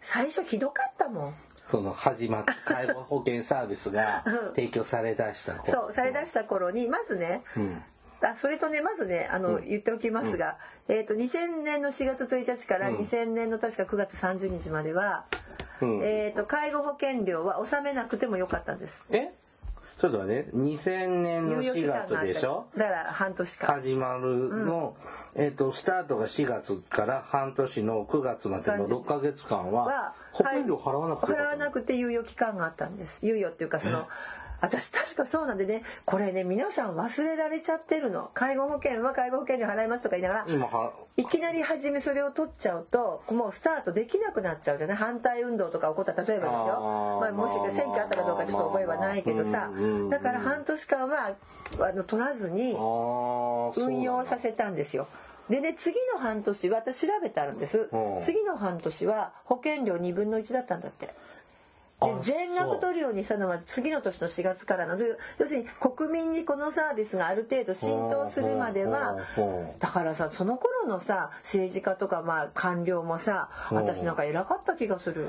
[0.01, 1.35] 最初ひどかったもん。
[1.71, 4.25] その始まった介護保険サービスが
[4.57, 7.45] 提供されだした頃、そうされだした頃にまずね、
[8.23, 10.57] あそれとねまずねあの、うん、言っておきますが、
[10.89, 15.25] うん、えーと、2000年の4月1日から2000年の確か9月30日までは、
[15.81, 19.07] うん、えーと、介護保険料は納めなくてもよかったんです。
[19.11, 19.33] え？
[19.99, 22.67] ちょっとね、2000年の4月でしょ？
[22.77, 23.75] だから半年間。
[23.81, 24.97] 始まるの、
[25.35, 33.21] うん、えっ、ー、と、スタートが4月から半年の9月までの6ヶ月間は、保険料払わなくて、はい、払わなくて猶予期間があったんです。
[33.23, 34.09] 猶予っていうか、その、
[34.61, 38.31] 私確かそうなんでねこれね皆さん忘れられちゃってるの。
[38.35, 44.97] 介護保険は介護保険料払いますとか言いながらいきなり初めそれを取っちゃうともうスタートできなくなっちゃうじゃない？
[44.97, 47.19] 反対運動とか起こった例えばですよ。
[47.21, 49.71] まあ、もし選挙あったかどうかちょっと覚えはないけどさ。
[50.11, 51.33] だから半年間は
[51.81, 55.07] あの取らずに運用させたんですよ。
[55.49, 57.89] でね次の半年私調べてあるんです。
[58.25, 61.09] 次の半年は保険料2分の1だったんだって。
[62.01, 64.97] で全額取るようにしたのは次の年の4月からの
[65.39, 69.19] 要するに国民にこのサービスがある程度浸透するまでは
[69.79, 75.29] だからさその頃のさ政治家とかまあ官僚もさ私なんか偉かった気がする。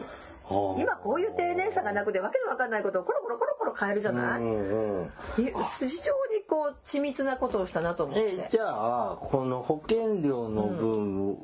[0.78, 8.50] 今こういう丁寧さがなくてわけのわかんないことをコロコロコロコロ変えるじゃない、うんうん、非常にこう緻密なことをしたなと思って。
[8.52, 11.38] じゃあこの保険料の分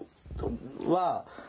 [0.91, 1.46] は、うん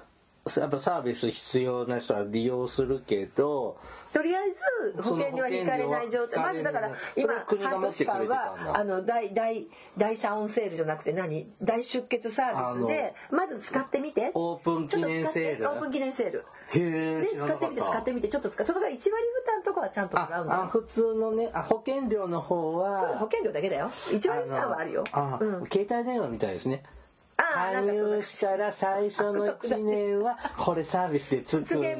[0.56, 3.78] やっぱサービス必要な人は利用するけど
[4.12, 4.50] とりあえ
[4.96, 6.42] ず保険料は引かれない状態。
[6.42, 11.46] まずだから今半年間はあの大大大遮音セールじゃなくて何？
[11.62, 14.30] 大出血サービスでまず使ってみて。
[14.34, 15.68] オープン記念セール。
[15.68, 16.44] オープン記念セール。
[16.70, 19.08] へで使ってみて使ってみてちょっと使そこが1割負
[19.46, 23.86] 担とかはちゃんと払うんだあ普通のねあ保険料の方は保険料だけだよ。
[23.88, 25.04] 1割負担はあるよ。
[25.12, 26.82] あ、うん、携帯電話みたいですね
[27.54, 31.96] 加入したら最初の1年はこれサービスでつくんで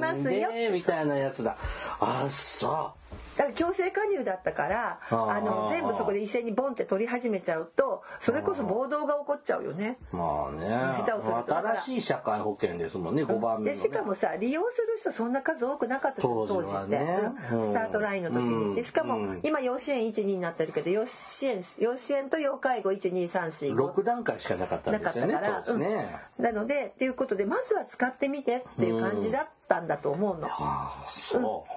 [0.73, 1.57] みたいなやつだ。
[2.01, 2.71] あそう。
[2.73, 2.98] だ
[3.39, 9.99] から強制加入だったからあの全部そこで一斉にボンって取り始めちゃうとそれこそ暴動が起こっちゃうよね。
[10.13, 10.69] まあね。
[10.69, 11.57] 下手をすると。
[11.57, 17.19] 新しい社会保険ですもんね5番目、ね、でしかもさ利用する人そんな数多くなかった当時って、ね
[17.53, 18.75] うん、スタートラインの時に。
[18.75, 25.35] でしかも、今養子縁12になってるけど養子縁養子縁と要介護1234 6段階しかなかったんですよね。
[25.35, 30.49] なかったから、ねうん、なのでっていうことでまずは使ってみてっていう感じだったったんだと思うの。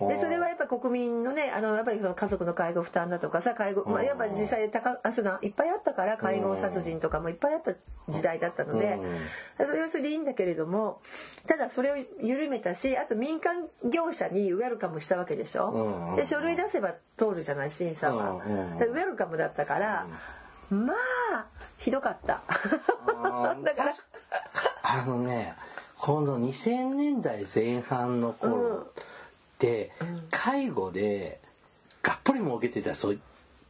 [0.02, 0.06] う。
[0.06, 7.74] ん、でそれはやっぱ国民のねあのやっぱりその家族の介護負担だとかさ介護、まあ、やっぱ実際高あそのいっぱいあったから介護殺人とかもいっぱいあった
[8.10, 8.98] 時代だったので、
[9.58, 11.02] それはそれでいいんだけれども
[11.48, 16.16] ただそれを緩めたしあと民間業者にウェルカムしたわけでしょ。
[16.16, 18.36] で書類出せば通るじゃない審査は。
[18.36, 20.08] ウェルカムだったから、
[20.70, 20.94] ま
[21.34, 21.46] あ
[21.78, 22.44] ひどかった。
[23.64, 23.94] だから。
[24.84, 25.56] あのね
[26.02, 29.04] この2000年代前半の頃っ
[29.60, 29.92] て、
[30.32, 31.40] 介護で
[32.02, 33.20] がっぽり儲けてた人い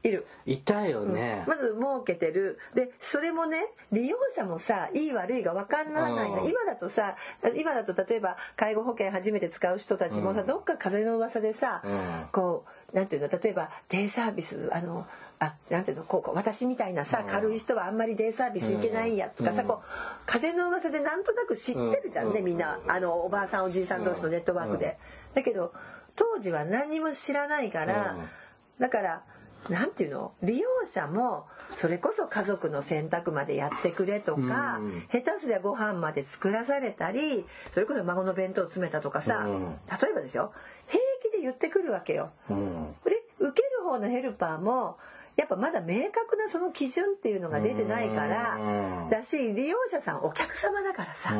[0.04, 0.26] る。
[0.46, 2.58] いたよね、うん、まず儲けてる。
[2.74, 3.58] でそれもね
[3.92, 7.18] 利用者もさいい悪いが分かんないの、うん、今だとさ
[7.56, 11.84] 今だと例えば介護保険初めて使う人たちもさ、うん、どっか風の噂でさ、
[12.32, 12.64] こ
[12.94, 15.06] うなんていうの例えばデイサービスあの
[15.44, 19.86] あなんていうのこう私みたいなさ軽い人はあんまりデイサービス行けないやとかさ、こう
[20.28, 22.80] 風の噂でなんとなく知ってるじゃんね、みんな。
[22.88, 25.00] あのおばあさんおじいさん同士のネットワークで。
[25.34, 25.74] だけど
[26.16, 28.18] 当時は何にも知らないから、
[28.80, 29.24] だから
[29.70, 39.62] なんていうの利用者もそれこそ家族の選択までやってくれとか、うん、下手すりゃご飯まで作らされたりそれこそ孫の弁当詰めたとかさ、うん、
[40.02, 40.52] 例えばですよ
[40.88, 42.32] 平気で言ってくるわけよ。
[42.50, 44.98] うん、で受ける方のヘルパーも
[45.42, 51.34] やっぱまだ明確なその基準っていうのが出てないからだし利用者さんお客様だからさ。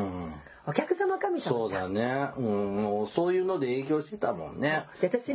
[0.64, 4.84] お客様神様そうだね、うん、そういうので営業してたもんね。
[5.02, 5.34] 私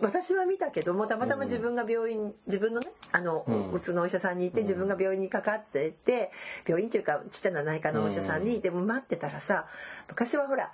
[0.00, 6.30] 私は見たけどもたまたま自分が病院、自分のねあの、うん、うつのお医者さんにいて自分が病院にかかってて
[6.68, 9.66] 病院っていうかちっちゃな内科のお医者さんにいても待ってたらさ
[10.08, 10.70] 昔はほら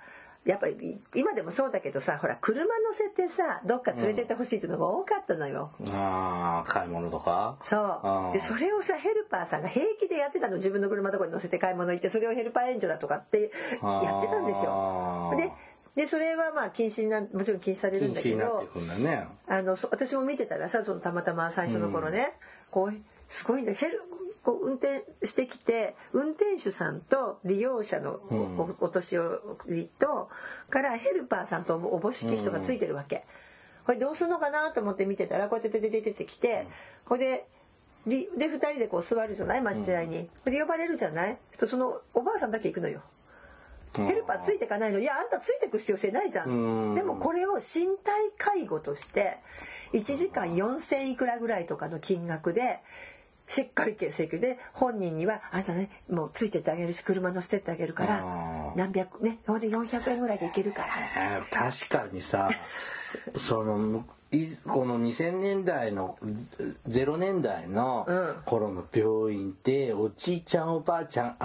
[0.47, 5.71] やっぱり今でもそうだけどさほら車乗せてさどっか連れてってほしいっていうのが多かったのよ。
[5.79, 7.57] うん、ああ買い物とか？
[7.63, 8.37] そう。
[8.37, 10.55] でそれをさヘルパーさんが平気でやってたの。
[10.55, 15.33] 自分の車とかに乗せて買い物行ってそれをヘルパー援助だとかってやってたんですよ。
[15.37, 15.51] で
[15.95, 18.67] でそれはまあ禁止なもちろん禁止されるんだけど、
[18.99, 22.27] ね、あの私も見てたらさそのたまたま最初の頃ね、うん、
[22.71, 22.93] こう
[23.29, 24.01] すごいんだヘル
[24.47, 28.13] こう運転してきて運転手さんと利用者の
[28.79, 30.29] お,、年寄りと
[30.69, 33.25] からヘルパーさんとおぼしき人がついてるわけ。
[33.85, 36.65] これどうするのかなと思って見てたらこうやって出て出てきて
[37.03, 37.45] これ
[38.07, 39.61] でで2人でこう座るじゃない？
[39.61, 40.29] 待合に。
[40.45, 41.37] で呼ばれるじゃない？
[41.67, 43.01] そのおばあさんだけ行くのよ。
[43.97, 44.99] ヘルパーついていかないの？
[44.99, 46.95] いやあんたついてく必要性ないじゃん。
[46.95, 49.39] でもこれを身体介護として
[49.91, 52.79] 1時間4,000いくらぐらいとかの金額で
[53.47, 62.49] しっかり請求で本人にはあんたねもうついてってあげるし車乗せてってあげるから何百ねほんで400円ぐらいでいけるから、確かにさ
[63.37, 64.05] その
[64.67, 66.17] この2000年代の
[66.89, 68.05] 0年代の
[68.45, 71.37] 頃の病院っておじいちゃんおばあちゃん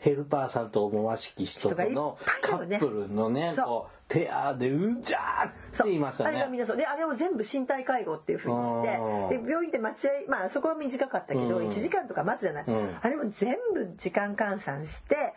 [0.00, 6.30] ヘルパーさんと思わしき人とのカップルのねこうペアでうんじゃーって言いましたね。
[6.30, 6.60] あれがみん。
[6.60, 15.34] なそうであれを全部身体介護っていうふうにしてで病院で待合まあそこは短かったけど、1時間とか待つじゃない、うん、あれも全部時間換算して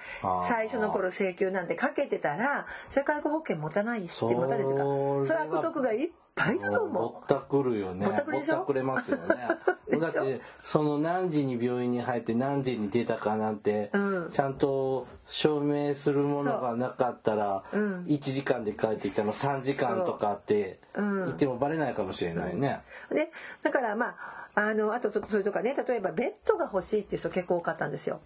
[0.47, 7.13] 最初の頃請求なんてかけてたらそれ介護保険持たないしって持たないというかそれ悪徳がいっぱいだと思う。
[7.13, 8.06] ぼったくるよね。
[8.06, 9.26] ぼったくぼくれますよね。
[10.00, 13.89] だってその何時に病院に入って何時に出たかなんて、
[14.32, 22.82] ちゃんと証明するものがなかったら、1時間で帰ってきたの3時間とかって言ってもバレないかもしれないね。
[23.10, 23.32] で
[23.63, 24.16] だからま
[24.56, 25.76] ああのあとそれとかね。
[25.88, 28.20] 例えばベッドが欲しいっていう人結構多かったんですよ。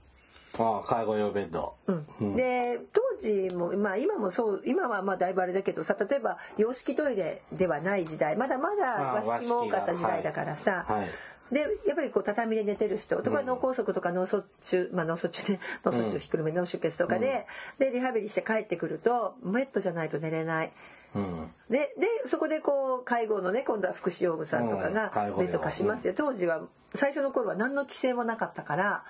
[0.60, 1.94] ああ介護用ベッド、う
[2.26, 8.36] ん、で当時もまあ今もそう今はまあだいぶあれだけどさ例えば洋式トイレではない時代。
[8.36, 11.00] まだまだ和式も多かった時代だからさ、はい。
[11.02, 11.10] はい。
[11.52, 15.60] でやっぱりこう畳で寝てる人とか脳梗塞とか脳卒中、まあ脳卒中ね。
[15.84, 17.46] 脳卒中ひっくるめ脳出血とかで、
[17.80, 20.72] うん、でリハビリして帰ってくるとベッドじゃないと寝れない。
[21.14, 26.62] うん、ででそこでこう介護のね今度は福祉用具さんとかがベッド貸しますよ、当時は
[26.96, 29.04] 最初の頃は何の規制もなかったから、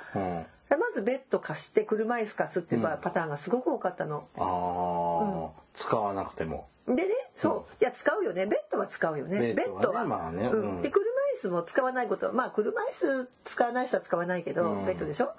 [0.69, 4.27] まずベッド貸して車椅子貸すっていうパターンがすごく多かったの。
[4.37, 6.67] あん、使わなくても。
[6.87, 8.45] でね、そう、いや使うよね。
[8.45, 9.53] ベッドは使うよね。
[9.53, 10.05] ベッドは。
[10.05, 10.81] まあね、うん。
[10.81, 15.33] で車椅子も使わないこと、まあ車椅子使わない人は使わないけど、ベッドでしょ？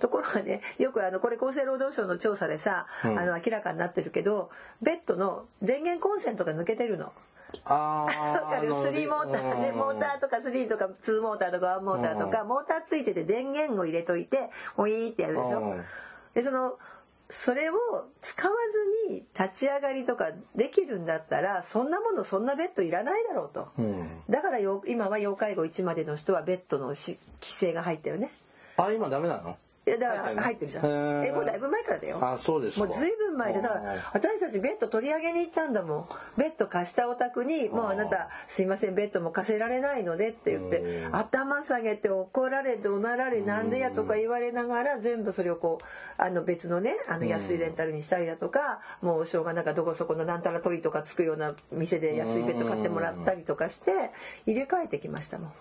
[0.00, 4.50] ところがね、よくあのこれ厚生労働省の調査でさ、あの明らかになってるけど、
[4.82, 7.12] ベッドの電源コンセントが抜けてるの。
[7.64, 8.50] ああ。
[8.50, 15.76] かる？3モーターで、モーターとか3とか2モーターとか1モーターとか、モーターついてて電源を入れといて、ウィーってやるでしょ？
[16.34, 16.78] で、その、
[17.30, 17.74] それを
[18.20, 18.54] 使わ
[19.08, 28.30] ずに立ち上がりとかできるんだったらそんなものそんなベッドいらないだろうと、うん、だから今は要介護1までの人はベッドの規制が入ったよね。
[28.76, 29.56] あ今ダメなの？
[29.90, 30.86] いやだから入ってるじゃん。
[31.24, 32.18] えもうだいぶ前からだよ。
[32.22, 36.08] あそうですもうずいぶん前でだから私たちベッド取り上げに行ったんだもん。
[36.36, 54.10] ベッド貸したお宅にもうあなたすいませんベッドも貸せられないのでって言って頭下げて怒られ怒鳴られなんでやとか言われながら全部それをこうあの別のねあの安いレンタルにしたりだとかもうしょうがなんかどこそこのなんたら鳥とかつくような店で安いベッド買ってもらったりとかして
[54.46, 55.52] 入れ替えてきましたもん。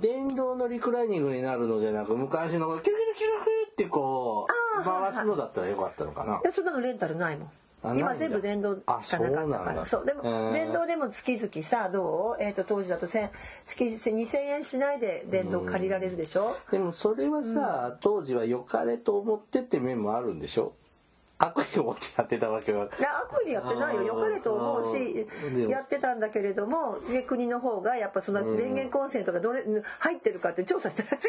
[0.00, 4.46] 電動のリクライニングになるのじゃなく昔のキュキュキュキュってこ
[4.80, 6.40] う回すのだったらよかったのかな。
[6.48, 7.50] いそんなのレンタルないもん。
[7.96, 9.86] 今全部電動しかなかったから。
[9.86, 13.30] そうでも電動でも月々さどう、えー、と当時だと月
[13.84, 16.56] 2000円しないで電動借りられるでしょ？
[16.72, 20.72] でもそれはさ、うん、当時は良かれと思ってって面もあるんでしょ？
[21.38, 22.86] 悪意を持ってやってたわけは。
[22.86, 24.02] いや悪意でやってないよ。
[24.02, 25.26] 良かれと思うし
[25.68, 29.62] やってたんだけれどもで国の方がやっぱその電源コンセントがどれ
[30.00, 31.22] 入ってるかって調査したら違うんで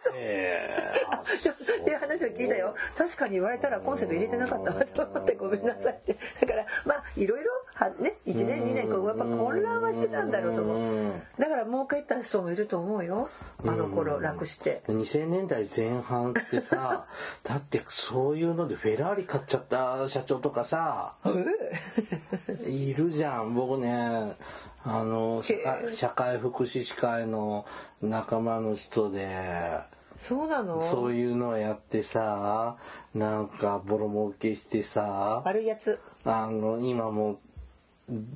[0.00, 0.12] すよ。
[0.16, 2.74] えー、 っていう話を聞いたよ。
[2.96, 4.84] 確かに言われたらコンセント入れてなかったわ。
[4.86, 5.92] と思ってごめんなさい。
[5.92, 11.12] ってだからまあいろいろはね1年2年こうやっぱ混乱はしてたんだろうと思う。
[11.38, 13.28] だから儲けた人もいると思うよ。
[13.66, 14.82] あの頃楽して。
[14.88, 17.06] 2000年代前半ってさ
[17.44, 21.14] だってそういうのでフェラーリ買っちゃった社長とかさ
[22.66, 24.36] いるじゃん僕ね。
[24.84, 27.66] あの社会福祉士会の
[28.00, 29.80] 仲間の人で。
[30.18, 30.88] そうなの？
[30.90, 32.76] そういうのをやってさ
[33.14, 36.00] なんかボロ儲けしてさ悪いやつ。
[36.24, 37.40] あの今も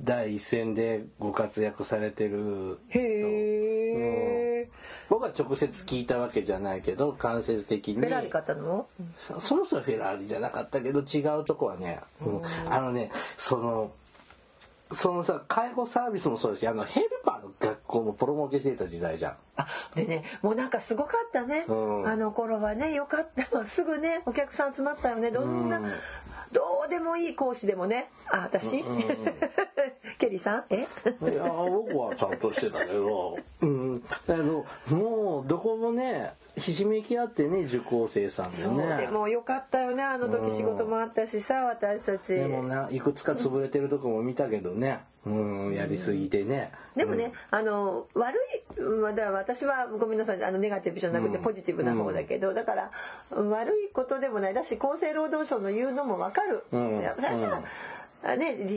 [0.04, 4.68] 第一線でご活躍されてるへえ、
[5.08, 7.94] 僕は直接聞いたわけじゃないけど間接的に。
[7.94, 8.86] フェラーリ買ったの？
[9.40, 13.92] そもそもフェラーリじゃなかったけど違うとこはね、うん、あのねその
[14.92, 19.36] そのさ介護サービスもそうですしあのヘルパーの学校もプロモーケしてた時代じゃん。
[19.56, 23.66] あでねもうなんかすごかったね、うん、あの頃はねよかった。
[23.66, 25.30] すぐねお客さん集まったよね。
[25.30, 25.92] どんな、うん、
[26.54, 28.10] どうでもいい講師でもね。
[28.30, 29.02] あ私、うん、
[30.18, 30.64] ケリーさん？
[30.70, 30.86] え？
[31.30, 38.96] いや僕はちゃんとしてたけど、うん、あのもうどこもねひしめき合ってね受講生さんでね。
[39.02, 40.02] でもよかったよね。
[40.02, 42.34] あの時仕事もあったしさ私たち。
[42.34, 46.70] でもないくつか潰れてるとこも見たけどねうん、やりすぎてね。
[46.96, 48.36] でもね、うん、あの、悪
[48.78, 52.90] い、まだ私はごめんなさい、あの、ネガティブじゃなくてポジティブな方だけど、うん、だから、
[53.30, 54.54] 悪いことでもない。
[54.54, 56.64] だし、厚生労働省の言うのもわかる。
[56.72, 57.12] うん、ね、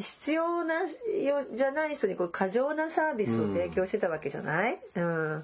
[0.02, 5.44] 必要なじゃない人にこう過剰なサービスを提供してたわけじゃない、うん、うん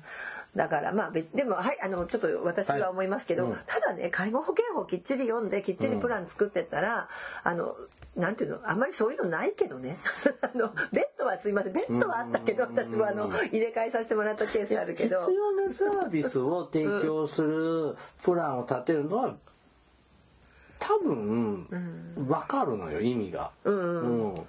[0.56, 3.54] だからまあでもはいあのちょっと私は思いますけど、はい。
[3.54, 7.76] うん、ただね介護保険法きっちり読んできっちりプラン作ってったら、うん、あの
[8.16, 8.70] なんていうの？
[8.70, 9.98] あんまりそういうのないけどね。
[10.42, 11.74] あのベッドはすいません。
[11.74, 15.20] ベッドはあったけど、私はあの入れ替えさせてもらったケースあるけど。
[15.20, 19.36] 必要なサービスを提供するプランを立てるのは
[20.80, 21.68] 多分
[22.16, 23.52] 分かるのよ意味が。
[23.64, 24.48] うん、うん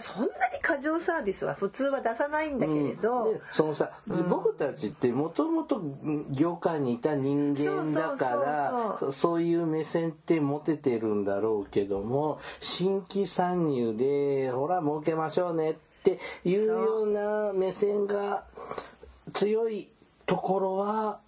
[0.00, 5.82] そんなに過剰サービスは普通は出さないんだけれど、うん、そのさ、うん、僕たちってもともと
[6.30, 18.44] 業界にいた人間だからそういう目線って持ててるんだろうけども新規参入でほら儲けましょうねっていうような目線が
[19.32, 19.88] 強い
[20.26, 21.20] ところは、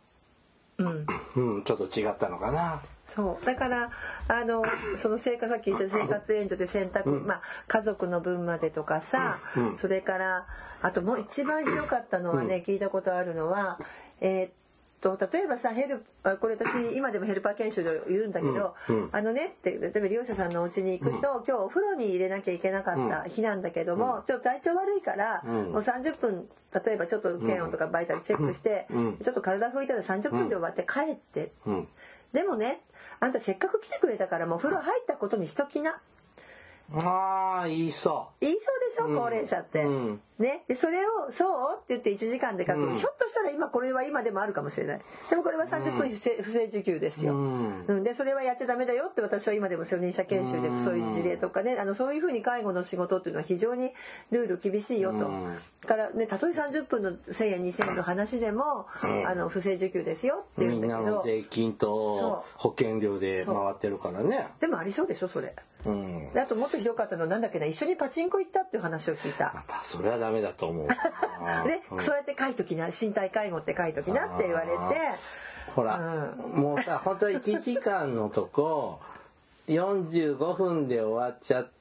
[0.79, 1.07] うん、
[1.37, 2.83] うん、ちょっと違ったのかな。
[3.17, 3.47] そう。
[3.47, 3.91] だから
[4.29, 4.63] あの
[4.97, 10.47] その生活さっき言った生活援助で選択、うん、まあ、家族の分までとかさ、うん、それから
[10.83, 13.79] あともう一番ひどかったのはね、聞いたことあるのは
[14.21, 14.51] えー、っ
[15.01, 16.05] と例えばさヘル
[16.41, 18.75] これ私今でもヘルパー研修で言うんだけど、
[19.13, 26.49] あのねって例えば利用者さんのお家に行くと、うん、今日お風呂に入れなきゃいけなかった日なんだけども、ちょっと体調悪いから、もう30分
[26.85, 28.87] 例えばちょっと検温とかバイタルチェックして、
[29.23, 31.53] ちょっと体拭いたら30分で終わって帰って、
[32.33, 32.81] でもね
[33.21, 36.01] あんたせっかく来てくれたからもう風呂入ったことにしときな。
[36.93, 38.45] ああ、言いそう。
[38.45, 39.83] 言いそうでしょ、高齢者って。
[39.83, 40.63] うん、ね？
[40.69, 41.79] で、それを、そう？
[41.83, 45.01] って言って1時間で書く、うん、ひょっとしたら今これは今でもあるかもしれない。
[45.29, 48.05] でもこれは30分不正,、不正受給ですよ、うん。
[48.05, 53.91] で、それはやっちゃダメだよって私は今でも初任者研修でそういう事例とかね、あの、そういうふうに介護の仕事っていうのは非常に
[54.31, 55.29] ルール厳しいよと。
[55.87, 58.87] からね、たとえ30分の1000円2000円の話でも、
[59.27, 60.99] あの、不正受給ですよって言うんだけど。
[60.99, 64.47] みんなの税金と保険料で回ってるからね。
[64.61, 65.55] でもありそうでしょ、それ。
[65.87, 69.53] うん、であともっとひどかったのはなんだっけな一緒にパチンコ行ったっていう話を聞いた。
[69.55, 70.89] またそれはダメだと思う。
[71.67, 74.77] ね、うん、そうやって書いときな身体介護って書いときなって言われて。
[75.75, 79.01] ほら、うん、もうさ本当に1時間のとこ
[79.69, 81.76] 45分で終わっちゃって、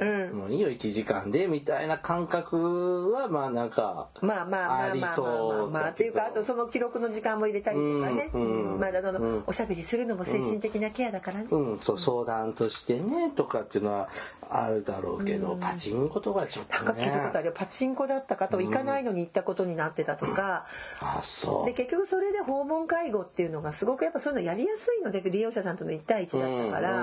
[0.00, 14.08] うん、もういいよ1時間でみたいな感覚はまあなんかまあまあまあまあまあまあっていうかあとその記録の時間も入れたりとかね、うんうん、まああの、うん、おしゃべりするのも精神的なケアだからね、うんそう相談としてねとかっていうのは
[14.48, 20.66] あるだろうけど、パチンコとかちょっとねなんか聞いたことあるパチンコだったかと行かないのに行ったことになってたとか、
[21.00, 27.02] あそうで結局それで訪問介護っていうのがすごくやっぱそういうのやりやすいので利用者さんとの1対1だったから、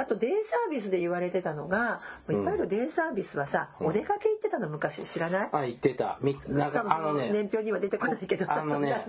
[0.00, 5.48] あとデイサービスで言われてたのがいわゆるデイサービスはさ、お出かけ行ってたの昔知らない？
[5.52, 6.18] あ行ってた。
[6.48, 7.30] なんかあのね。
[7.32, 9.04] 年表には出てこないけどさあのね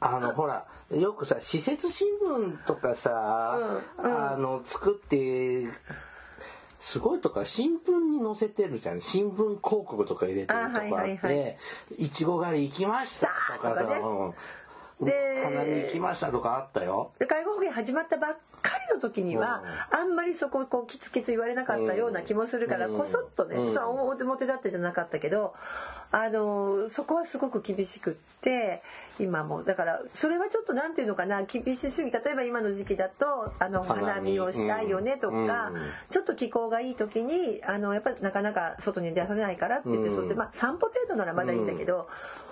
[0.00, 5.68] あのほらよくさ施設新聞とかさ、うんうん、あの作って
[6.78, 9.00] すごいとか新聞に載せてるじゃん。
[9.00, 11.56] 新聞広告とか入れてるとかあって
[11.96, 13.88] 「いちご狩り行きました」とかさ、ね、
[15.00, 17.12] で花見行きましたとかあったよ。
[17.26, 18.36] 介護保険始まったばっ
[18.68, 25.54] かりの時には、あんまりそここうキツキツ言われなかったような気もするから、こそっとね、うん、表表だってじゃなかったけど
[26.10, 28.82] あのそこはすごく厳しくって
[29.18, 29.62] 今も。
[29.62, 34.34] だからそれはちょっと何て言うのかな厳しすぎ例えば今の時期だとあの花見。
[34.40, 35.72] をしたいよねとか、
[36.10, 42.08] ちょっと気候がいい時にあのやっぱりなかなか外に出させないからって言って、それでまあ散歩程度ならまだいいんだけど、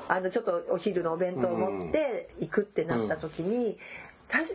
[0.08, 3.78] あのちょっとお昼のお弁当を持って行くってなった時に、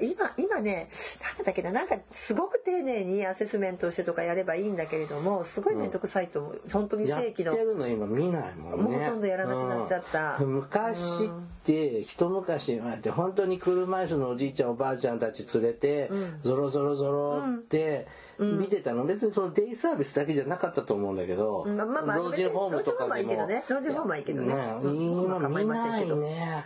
[0.01, 0.89] 今今ね
[1.38, 7.51] 何だっけななんかすごく丁寧にアセスメントをしてとかやればいいんだけれどもすごい面倒くさいと思う、うん、本当に正規の。
[7.51, 8.84] やってるの今見ないもんね。
[8.84, 11.30] もうほとんどやらなくなっちゃった、うん、昔っ
[11.63, 18.07] て一昔前って本当に車椅子のおじいちゃんおばあちゃんたち連れて、うん、ゾロゾロゾロって、
[18.39, 23.47] 見てたの、別にそのデイサービスだけじゃなかったと思うんだけど、まあまあまあ、老人ホームとかでも。
[23.69, 24.53] 老人ホームはいいけどね。
[24.83, 26.65] 今見ないね。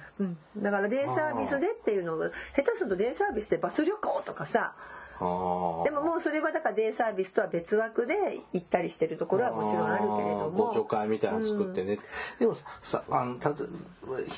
[0.58, 2.20] だからデイサービスでっていうのを、
[2.56, 4.76] 下手するとデイサービスでバス旅行とかさ、
[5.22, 8.16] でももうそれはだからデイサービスとは別枠で
[8.54, 10.52] 行ったりしてるところはもちろんあるけれども。
[10.52, 11.94] ご助会みたいなの作ってね。
[11.94, 12.00] うん、
[12.40, 13.62] でもさ、あの、た比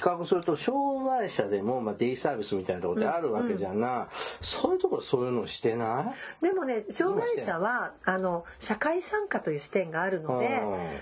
[0.01, 4.07] 較すると、障害者でも、まあ、デイサービスみたいなところってあるわけじゃな、うんうん、
[4.41, 6.45] そういうところそういうのしてない？
[6.45, 10.59] でもね、障害者は、あの、社会参加という視点があるので、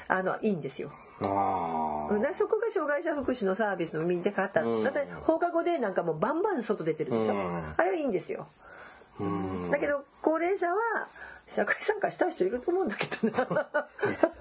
[0.07, 0.91] あの、いいんですよ。
[1.23, 8.47] あそこが障害者福祉のサービスの見て方、うん、だって放課後でなんかもうバンバン外出てるでしょ、うん、あれはいいんですよ
[9.71, 10.75] だけど高齢者は
[11.47, 13.47] 社会参加したい人いると思うんだけどな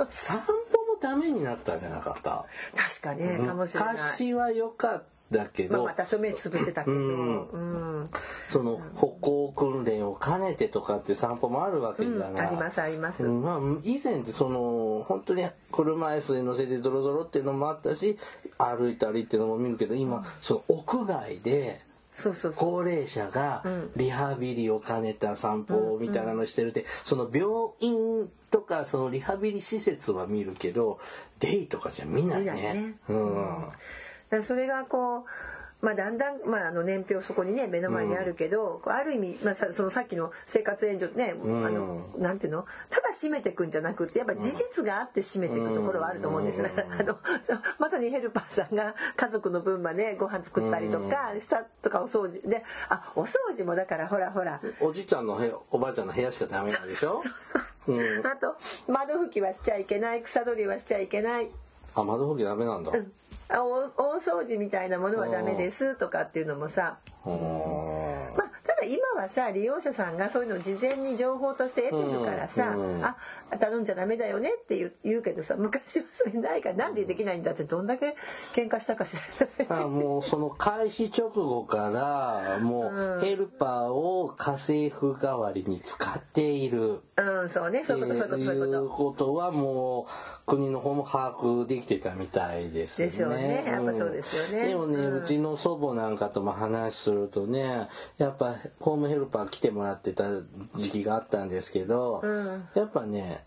[0.09, 2.45] 散歩ためになったんじゃなかった？
[2.77, 3.95] 確かねかもしれない。
[3.95, 7.49] 昔は良かっただけど、まあ、また署名つぶってたけど、うん。
[7.51, 7.59] う
[8.01, 8.11] ん、
[8.53, 18.19] その歩行訓練を兼ねてとかって散歩もあるわけじゃない、うん、ありますあります、まあ、以前ってその本当に車椅子に乗せてドロドロっていうのもあったし
[18.59, 21.81] 歩いたりっていうのも見るけど今その屋外で
[22.57, 23.65] 高齢者が
[23.97, 27.49] リハビリを兼ねた散歩みたいなのしてるって、その病
[27.81, 30.99] 院とかそのリハビリ施設は見るけど
[31.39, 32.53] デイとかじゃ見ないね。
[32.53, 32.95] ね。
[33.09, 35.25] うん、それがこう
[35.81, 42.67] まあ、だんだん、まあ、あの年表そこにね目の前にあるけど、うん、ある意味、まあ、そのさっきの生活援助ね、うん、あのなんていうの？
[42.91, 47.19] ただ締めていくんじゃなくてやっぱ事実があって締めていくところはあると思うんです、うん、 あの
[47.79, 52.49] まさにヘルパーさんが家族の分までご飯作ったりとかしたとかお掃除。
[52.49, 54.61] であお掃除もだからほらほら。
[54.81, 57.23] おじいちゃんの部屋おばあちゃんの部屋しかダメなんでしょ？
[57.87, 58.57] そうあと
[58.87, 61.51] 窓拭きはしちゃいけない草取りはしちゃいけない。
[61.95, 62.99] あ窓拭きダメなんだ、うん。
[62.99, 63.03] あ
[63.51, 66.99] 大掃除みたいなものはダメですとかっていうのもさ。
[67.25, 73.17] まあだ今はさ利用者さんがそういうのを事前に情報として得てるからさ、うん、あ
[73.59, 78.17] 頼んじゃダメだよねって言うけどさ昔はそれないからなんでできないんだってどんだけ
[78.55, 79.17] 喧嘩したかし
[79.69, 87.01] らもうその開始直後からもうヘルパーを家政婦代わりに使っている。
[87.17, 93.07] うん、そうね、そういうこと、そういうことはもう国の方も把握できてたみたいですね。
[93.07, 93.65] ですよね。
[93.67, 94.69] やっぱそうですよね。
[94.69, 100.25] でもね、うちの祖母なんかとも話するとね、やっぱホームヘルパー来てもらってた
[100.77, 103.45] 時期があったんですけど、うん、やっぱね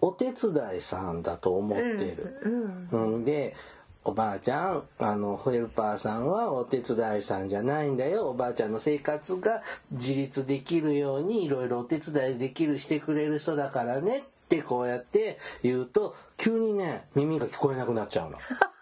[0.00, 2.40] お手伝いさんだと思ってる。
[2.90, 3.54] うん、うん、で
[4.04, 8.30] おばあちゃん、あの、ヘルパーさんはお手伝いさんじゃないんだよ。
[8.30, 18.38] おばあちゃんの生活が自立できるようにいろいろお手伝いできる、してくれる人だからねってこうやって言うと、急にね、耳が聞こえなくなっちゃうの。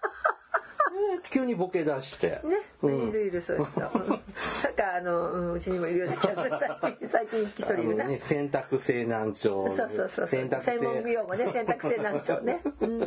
[1.31, 2.29] 急にボケ出して。
[2.29, 2.41] ね、
[2.83, 3.81] うん、いるいるそういう人。
[3.81, 6.59] なんかあの、うちにもいるような気がする。
[6.81, 8.05] 最近、最近一人いるな。
[8.05, 9.69] ね、選択性難聴。
[9.71, 10.27] そうそうそう。
[10.27, 12.61] 選択専門用語ね、選択性難聴ね。
[12.81, 13.01] うん。
[13.01, 13.07] そ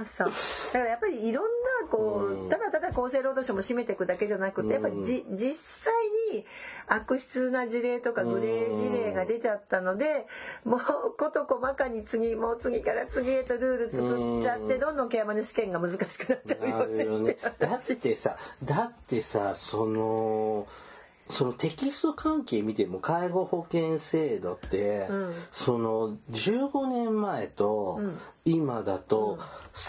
[0.00, 0.32] うそう。
[0.72, 5.92] だからやっぱりいろんな、こう、ただただ厚生労働省も占めていくだけじゃなくて、やっぱりじ、実際
[6.32, 6.44] に
[6.86, 10.26] 悪質な事例とかグレー事例が出ちゃったので、
[10.64, 10.80] もう
[11.16, 17.10] こと細かに次、もう次から次へとルール作っちゃって、どんどんケアマネ試験が難しくなっちゃうよね。
[17.10, 17.36] よね。
[17.58, 20.66] だってさ、だってさ、その、
[21.28, 28.00] そのテキスト関係見ても介護保険制度って、うん、その15年前と
[28.44, 29.38] 今だと、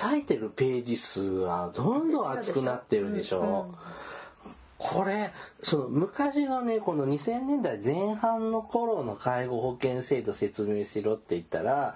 [0.04, 3.74] 割いてるページ数はどんどん厚くなってるでしょ。
[4.78, 5.32] これ、
[5.62, 11.96] その昔のね、この2000年代前半の頃の介護保険制度説明しろって言ったら、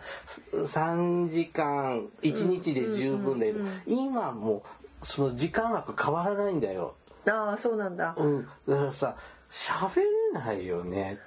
[0.53, 4.63] 3時間、1日で十分だけど、今も
[5.01, 6.93] その時間枠変わらないんだよ。
[7.27, 8.13] ああ、そうなんだ。
[8.17, 8.47] うん。
[8.67, 9.15] だからさ、
[9.49, 11.17] 喋れないよね。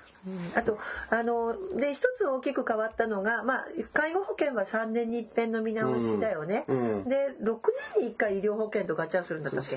[0.55, 0.79] あと
[1.11, 7.59] あので一つ大きく変わったのが、まあ、介護保険は3年に一遍の見直しだよね、うんうん、で6
[7.97, 9.77] 年に1回医療保険とガチャするんだったっけ？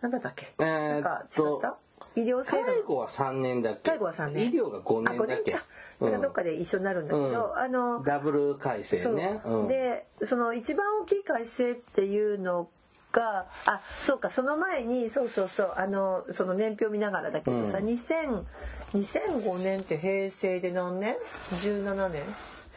[0.00, 1.76] なんだったっけ、えー、なんか違った？
[2.16, 3.90] 医療制度介護は3年だっけ？
[3.90, 4.46] 介護は3年。
[4.46, 5.58] 医療が5年だっけ？
[6.00, 12.68] うん、どっかで一緒になるんだけど、あのダブル改正ね、でその一番大きい改正っていうの
[13.10, 18.44] があそうかその前にそうそうそうあのその年表見ながらだけどさ、うん、2000
[18.94, 21.16] 2005年って平成で何年
[21.52, 22.22] ?17 年？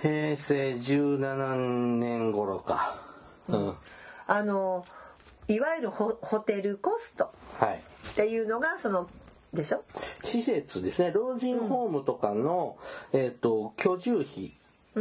[0.02, 3.00] 平成17年頃か。
[3.48, 3.74] うん。
[4.28, 4.86] あの
[5.48, 9.10] いわゆるホホテルコストっていうのがその
[9.54, 9.84] でしょ？
[10.24, 12.78] 施設ですね老人ホームとかの、
[13.12, 14.56] うん、えーと居住費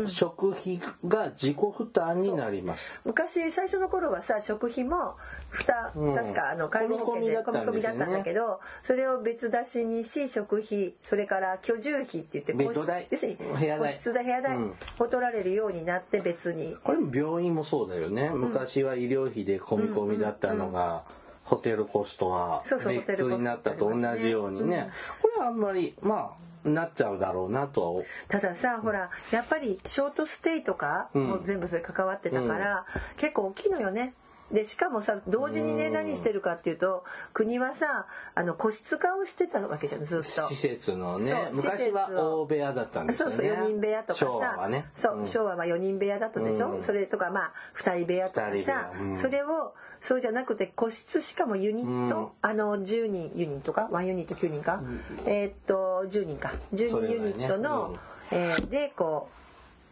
[0.07, 3.01] 食費が自己負担になります。
[3.05, 5.17] 昔最初の頃はさ食費も
[5.49, 13.39] 負担、うん、確かあの介護保険で込み込みだったんだけど、それを別出しにし食費それから居住費って言って個室代要するに
[13.79, 14.59] 個室代部屋代
[14.99, 16.77] を取られるようになって別に。
[16.85, 18.31] これも病院もそうだよね。
[18.31, 21.05] 昔は医療費で込み込みだったのが。
[21.43, 22.63] ホテルコストは
[23.09, 24.89] 別になったと同じようにね。
[25.21, 34.15] これはあんまりまあなっちゃうだろうなとたださ、ほらやっぱりショートステイとかも全部それ関わってたから、うん、結構大きいのよね。
[34.53, 40.25] でしかもさ同時にね何してるかっていうと国はさあの個室化をしてたわけじゃんずっと。
[40.25, 43.37] 施設のね昔は大部屋だったんですよね。
[43.37, 44.27] そうそう4人部屋とかさ。
[44.27, 54.83] 昭和はね、そう、昭和は4人部屋だったでしょ、うん、それとかまあ2人部屋とかさ、うん、それをそうじゃなくて個室しかもユニット、うん、あの10人ユニットか？1ユニット9人か、
[55.27, 56.53] えー、っと10人か。
[56.73, 57.99] 10人ユニットの、ね、
[58.33, 59.41] えー、でこう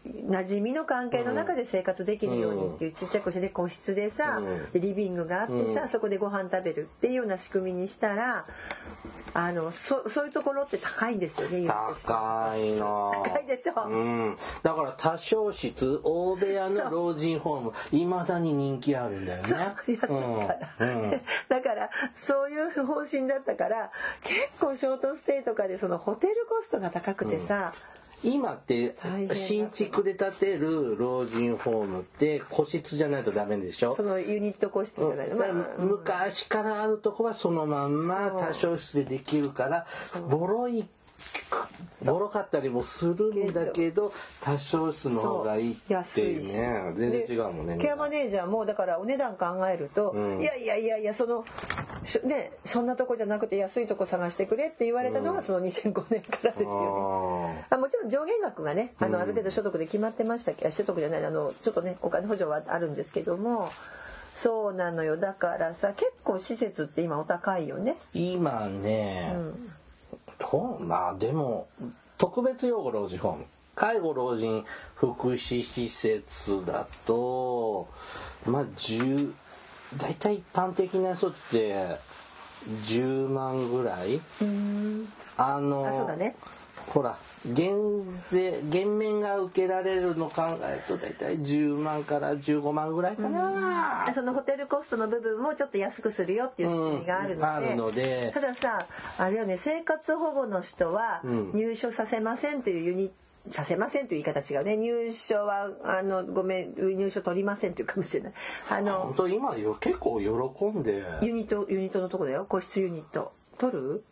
[0.09, 4.41] 馴染みの関係の中で生活できるようにっていうちっちゃくして個室でさ、
[4.73, 8.47] でリビングがあってさ、そこでご飯食べるっていうような仕組みにしたら
[9.35, 19.74] あのそそういうところって高いんですよね高いの高いでしょ、うん、だから多少室大部屋の老人ホームいまだに人気あるんだよね。
[20.79, 21.11] うん、
[21.49, 23.91] だからそういう方針だったから
[24.22, 28.97] 結構ショートステイとかでそのホテルコストが高くてさ、うん今って
[29.33, 33.95] 新築で建てる老人ホームって個室じゃないとダメでしょ？
[33.95, 35.49] そのユニット個室じゃないの、まあ、
[35.79, 39.87] 昔からあるとこはそのまんま多少室でできるから
[40.29, 40.89] ボロい
[42.05, 46.93] ボロかったりもするんだけど多少数の方がいいっていうね。
[46.97, 51.45] 全然違うもんねケアマネージャーもだからお値段考えると、うん、いやいやいやいやその
[52.25, 63.71] ね そんなとこじゃなくて安いとこ探してくれって言われたのがその2005年からですよね、うん、あもちろん上限額がねあのある程度所得で決まってましたけど、所得じゃないあのちょっとねお金補助はあるんですけども。
[64.35, 65.17] そうなのよ。
[65.17, 67.97] だからさ結構施設って今お高いよね。
[68.15, 69.73] 今ね、うん。
[70.39, 71.67] とまあでも
[72.19, 73.47] 特別養護老人ホーム。
[73.75, 74.65] 介護老人
[74.97, 77.89] 福祉施設だと
[78.45, 79.33] まあ10
[79.97, 81.97] 大体一般的な人って
[82.84, 84.20] 10万ぐらい。
[85.36, 86.34] あのあそうだね。
[86.89, 87.16] ほら
[87.47, 87.76] 減
[88.32, 97.41] 税減免が受けられるの考えると大体10万から15万ぐらいかな、うん、そのホテルコストの部分もちょっと安くするよっていう仕組みがあるので。
[97.41, 98.30] うん、あるので。
[98.34, 98.86] たださ
[99.18, 101.22] あれよね生活保護の人は
[101.55, 103.14] 入所させませんというユニット
[103.51, 104.77] させませんという言い方違うね。
[104.77, 108.33] 入所はあのごめん入所取りませんというかもしれない。
[108.71, 111.05] あの本当今よ結構喜んで。
[111.23, 112.47] ユニットユニットのとこだよ。
[112.49, 113.33] 個室ユニット。
[113.59, 114.05] 取る？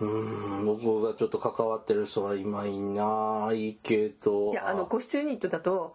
[0.00, 4.50] うん僕がちょっと関わってる人は今いないけど。
[4.52, 5.94] いやあの個室ユニットだと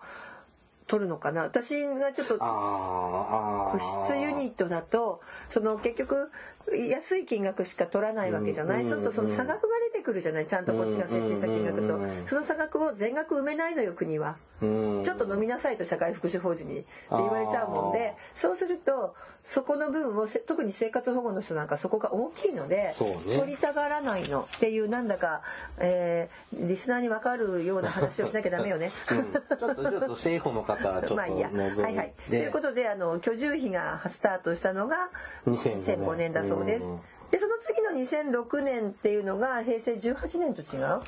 [0.87, 1.41] 取るのかな。
[1.41, 3.77] 私がちょっと個
[4.07, 6.31] 室ユニットだとその結局
[6.75, 10.47] 安い金額しか取らないわけじゃない、そうするとその差額が出てくるじゃない？
[10.47, 16.79] ちゃんとこっちが設定した金額と、その差額を全額埋めないのよ国は、ちょっと飲みなさいと社会福祉法人に。
[16.79, 22.93] って言われちゃうもんでそうするとそこの分を特に生活保護の人なんかそこが大きいので、
[23.25, 24.47] ね、取りたがらないの。
[24.55, 25.41] っていうなんだか、
[25.77, 28.91] えー、リスナーに分かるような話をしなきゃダメよね。
[29.11, 31.49] うん、政府の方はちょっとまあいいや。
[31.49, 32.13] はいはい。
[32.29, 35.09] ということであの居住費がスタートしたのが
[35.47, 36.85] 2005年だそうです。
[37.31, 41.01] でその次の2006年っていうのが平成18年と違う？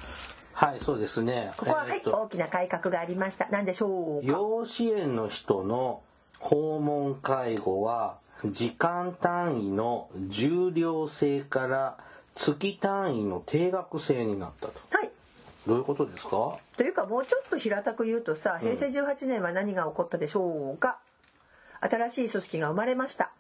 [0.54, 1.54] はい、そうですね。
[1.58, 3.47] ここは、はい、大きな改革がありました。
[3.49, 4.26] 何でしょう？
[4.26, 6.02] 養子縁の人の
[6.39, 11.97] 訪問介護は時間単位の重量制から
[12.34, 14.74] 月単位の定額制になったと。
[14.91, 15.10] はい。
[15.68, 20.97] どういうことですかというかもうちょっと平たく言うとさ平成18年は何が起こったでしょうか、
[21.84, 23.32] うん、新しい組織が生まれました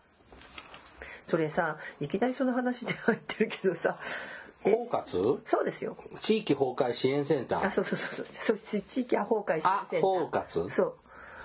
[1.31, 3.97] それさいきなりその話で入ってるけどさ
[4.63, 5.39] 包括？
[5.43, 5.97] そうですよ。
[6.19, 7.65] 地域崩壊支援センター。
[7.65, 8.57] あそうそうそうそう。
[8.57, 10.11] 地域崩壊支援センター。
[10.11, 10.69] 包括？
[10.69, 10.93] そう。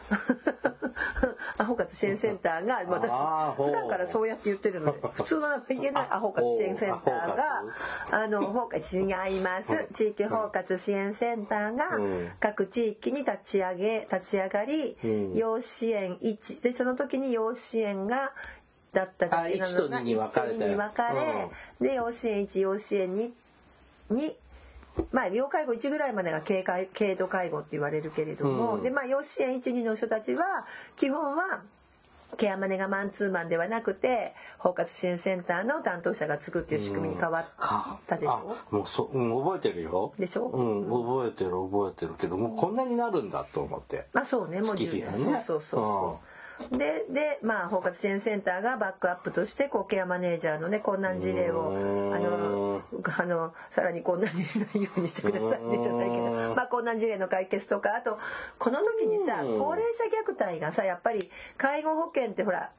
[1.58, 3.10] アホ活支援センターが私
[3.56, 7.64] 普段からそうやって言ってるので 普通の名前言えないアホ活支援センターが
[8.12, 9.88] あの包括違います。
[9.92, 11.90] 地域包括支援センターが
[12.40, 14.96] 各地域に立ち上げ立ち上がり
[15.34, 18.32] 養子縁1でその時に養子縁が
[18.96, 20.30] だっただけなのが1と2に分
[20.96, 21.48] かれ
[21.80, 23.30] で養子縁1養子縁2
[24.10, 24.36] に
[25.12, 30.64] まあ、要介護1ぐらいまでが軽軽度介護って言われるけれども、うん、でまあ養子縁12の人たちは
[30.96, 31.60] 基本は
[32.38, 37.46] ケアマネがマンツーマンではなくて包括支援センターの担当者がつくっていう仕組みに変わっ
[38.06, 40.14] たでしょ、うん、もうそ、うん、覚えてるよ。
[40.18, 44.06] でしょ、うん、覚えてる覚えてるけどもうこんなになるんだと思って。
[44.12, 46.35] まあそうねもう10年、ね、そうそうそう、
[46.70, 51.72] でで、まあ、包括支援センターがバックアップとしてこうケアマネージャーのね困難事例を
[52.14, 52.82] あの
[53.18, 58.18] あのさらに困難にしないようにしてくださいねじゃないけど、まあ、困難事例の解決とかあと
[58.58, 62.70] この時にさ高齢者虐待がさやっぱり介護保険ってほら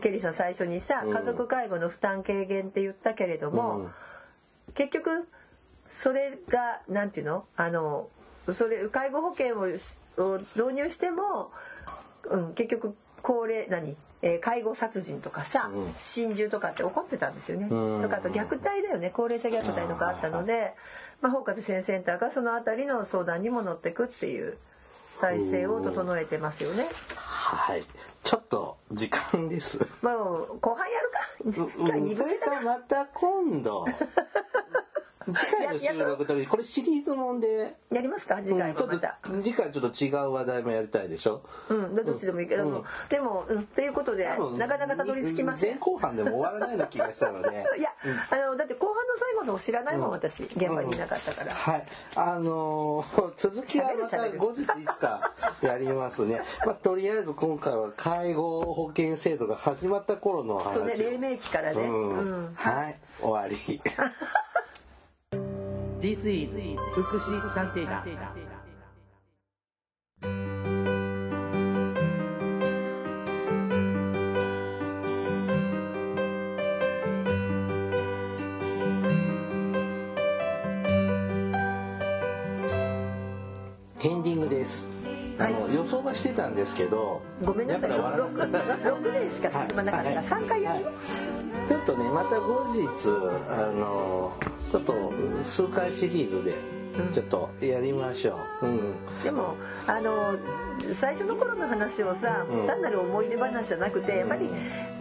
[0.00, 3.90] ケリーさん最初にさ家族介護の負担軽減って言ったけれども、
[4.74, 5.28] 結局
[5.86, 8.08] それがなんていうのあの
[8.50, 9.66] それ介護保険を
[10.56, 11.50] 導入しても、
[12.24, 13.96] うん、結局高齢何？
[14.24, 17.68] えー、介護殺人とかさ、うん、心中とかって起こってたんですよね。
[17.68, 20.74] とかあと虐待だよね高齢者虐待とかあったので、
[21.20, 24.58] まあ、包括支援センターがその辺りの相談にも乗っていくっていう
[25.20, 26.88] 体制を整えてますよね。
[27.16, 27.82] はい
[28.22, 29.78] ちょっと時間です。
[30.04, 32.14] まあ後半やるか。
[32.14, 33.84] それかまた今度。
[35.26, 37.76] 次回の収録の時これシリーズもんで。
[37.90, 38.40] やりますか？
[38.42, 41.42] 次回もまた、うん、次回ちょっと違う話題もやりたいでしょ？
[41.68, 45.70] うんどっちでもいいけど、うん、でも、うん、ということでなかなかたどり着きません。
[45.70, 47.48] 前後半でも終わらないような気がしたので。
[47.78, 47.90] いや、
[48.30, 51.84] あのだって後半の最後の知らないもん私現場にいなかったから、はい。
[52.16, 56.40] あのー、 続きはまた後日いつかやりますね。
[56.66, 61.88] まあとりあえず今回は介護保険制度が始まった頃の話そうね黎明期からね、
[62.54, 62.98] はい。
[63.20, 63.80] 終わり
[66.02, 66.50] This is
[66.96, 68.02] 福祉探偵団。
[84.04, 84.90] エンディングです。
[85.38, 90.90] あの、予想はしてたんですけど、ごめんなさい、六六年しか進まなかった三、回やるよ。
[91.68, 92.80] ちょっとね、また後日、
[93.48, 94.32] あの、
[94.70, 96.54] ちょっと数回シリーズで
[97.12, 99.56] ちょっとやりましょう、うん、でも
[99.86, 100.36] あの
[100.94, 104.50] 最初の頃の話をさ、うん、単なる思い出話じゃなくてやっぱり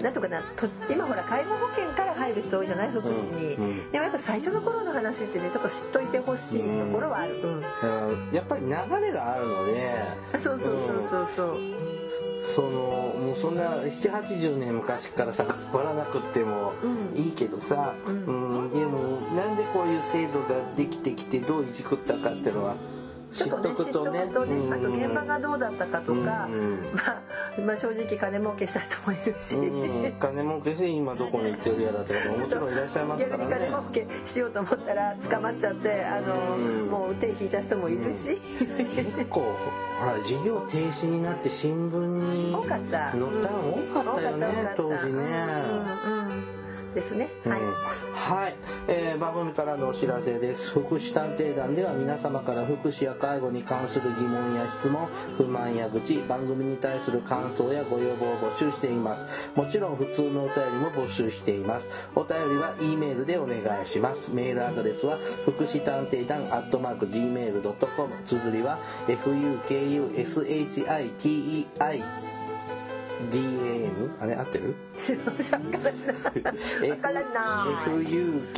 [0.02, 7.62] 何とかなと今ほら介護保険から入る人多いじゃない福祉に、うん、でもやっぱ最初の頃の話ってねちょっと知っといてほしいところはある、うん。
[8.34, 9.94] やっぱり流れがあるので
[10.40, 11.58] そうそうそうそうそう、
[12.44, 16.74] そのもうそんな780年昔からさ変わらなくっても
[17.16, 22.76] いいけどさ、うん、うん、でもなんでこういう制度ができてきてどういじくったかっていうのは
[23.32, 27.22] 知っとくとね、ね、あと現場がどうだったかとか、うんまあ、
[27.66, 33.56] まあ正直金儲けした人もいるし、うん、金儲けして今どこに行ってるやらとかもちろんいらっしゃいますからね。
[33.56, 46.61] 金儲けしようと思ったら捕まっちゃってあの、もう手引いた人もいるし、結構ほら事業停止になって新聞に載ったの多かったよね、当時ね。
[46.94, 47.30] ですね。
[47.46, 47.62] はい。
[47.62, 47.74] うん、
[48.14, 48.56] はい、
[48.88, 50.72] えー、番組からのお知らせです。
[50.72, 59.28] 福祉探偵団では皆様から福祉や介護に関する疑問や質問、不満や愚痴、番組に対する感想やご要望を募集しています。
[59.56, 61.92] もちろん普通のお便りも募集しています。
[62.16, 64.34] お便りは E メールでお願いします。
[64.34, 68.12] メールアドレスは福祉探偵団アットマーク Gmail.com。
[68.26, 70.02] 綴りは fukushitei
[73.30, 74.16] DAN?
[74.20, 74.76] あれ合ってる
[76.90, 78.56] わからな FUKUSHITANTEIDAN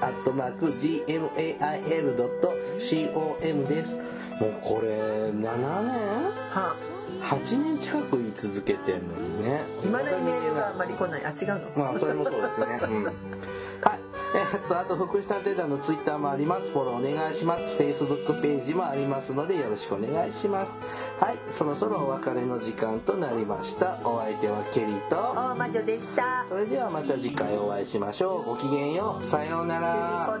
[0.00, 1.26] アットマーク GMAIL.com
[3.68, 3.98] です。
[4.40, 4.88] もうこれ
[5.30, 5.44] 7年
[6.50, 6.74] は
[7.22, 9.62] 8年近く言い続けてんのにね。
[9.84, 11.24] 今だにメールがあんまり来ない。
[11.24, 11.84] あ、違うの？
[11.84, 12.80] まあ、それもそうですね。
[12.82, 13.14] うんはい。
[14.52, 16.70] えっと、あと、福祉探偵団のツイッターもあります。
[16.70, 17.76] フォローお願いします。
[17.78, 20.80] Facebook ページもありますので、よろしくお願いします。
[21.18, 21.38] はい。
[21.48, 23.98] そろそろお別れの時間となりました。
[24.04, 26.44] お相手はケリーと、大魔女でした。
[26.48, 28.44] それではまた次回お会いしましょう。
[28.44, 29.24] ごきげんよう。
[29.24, 30.40] さようなら。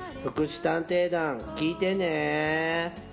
[0.23, 3.10] 福祉探偵団聞いてね。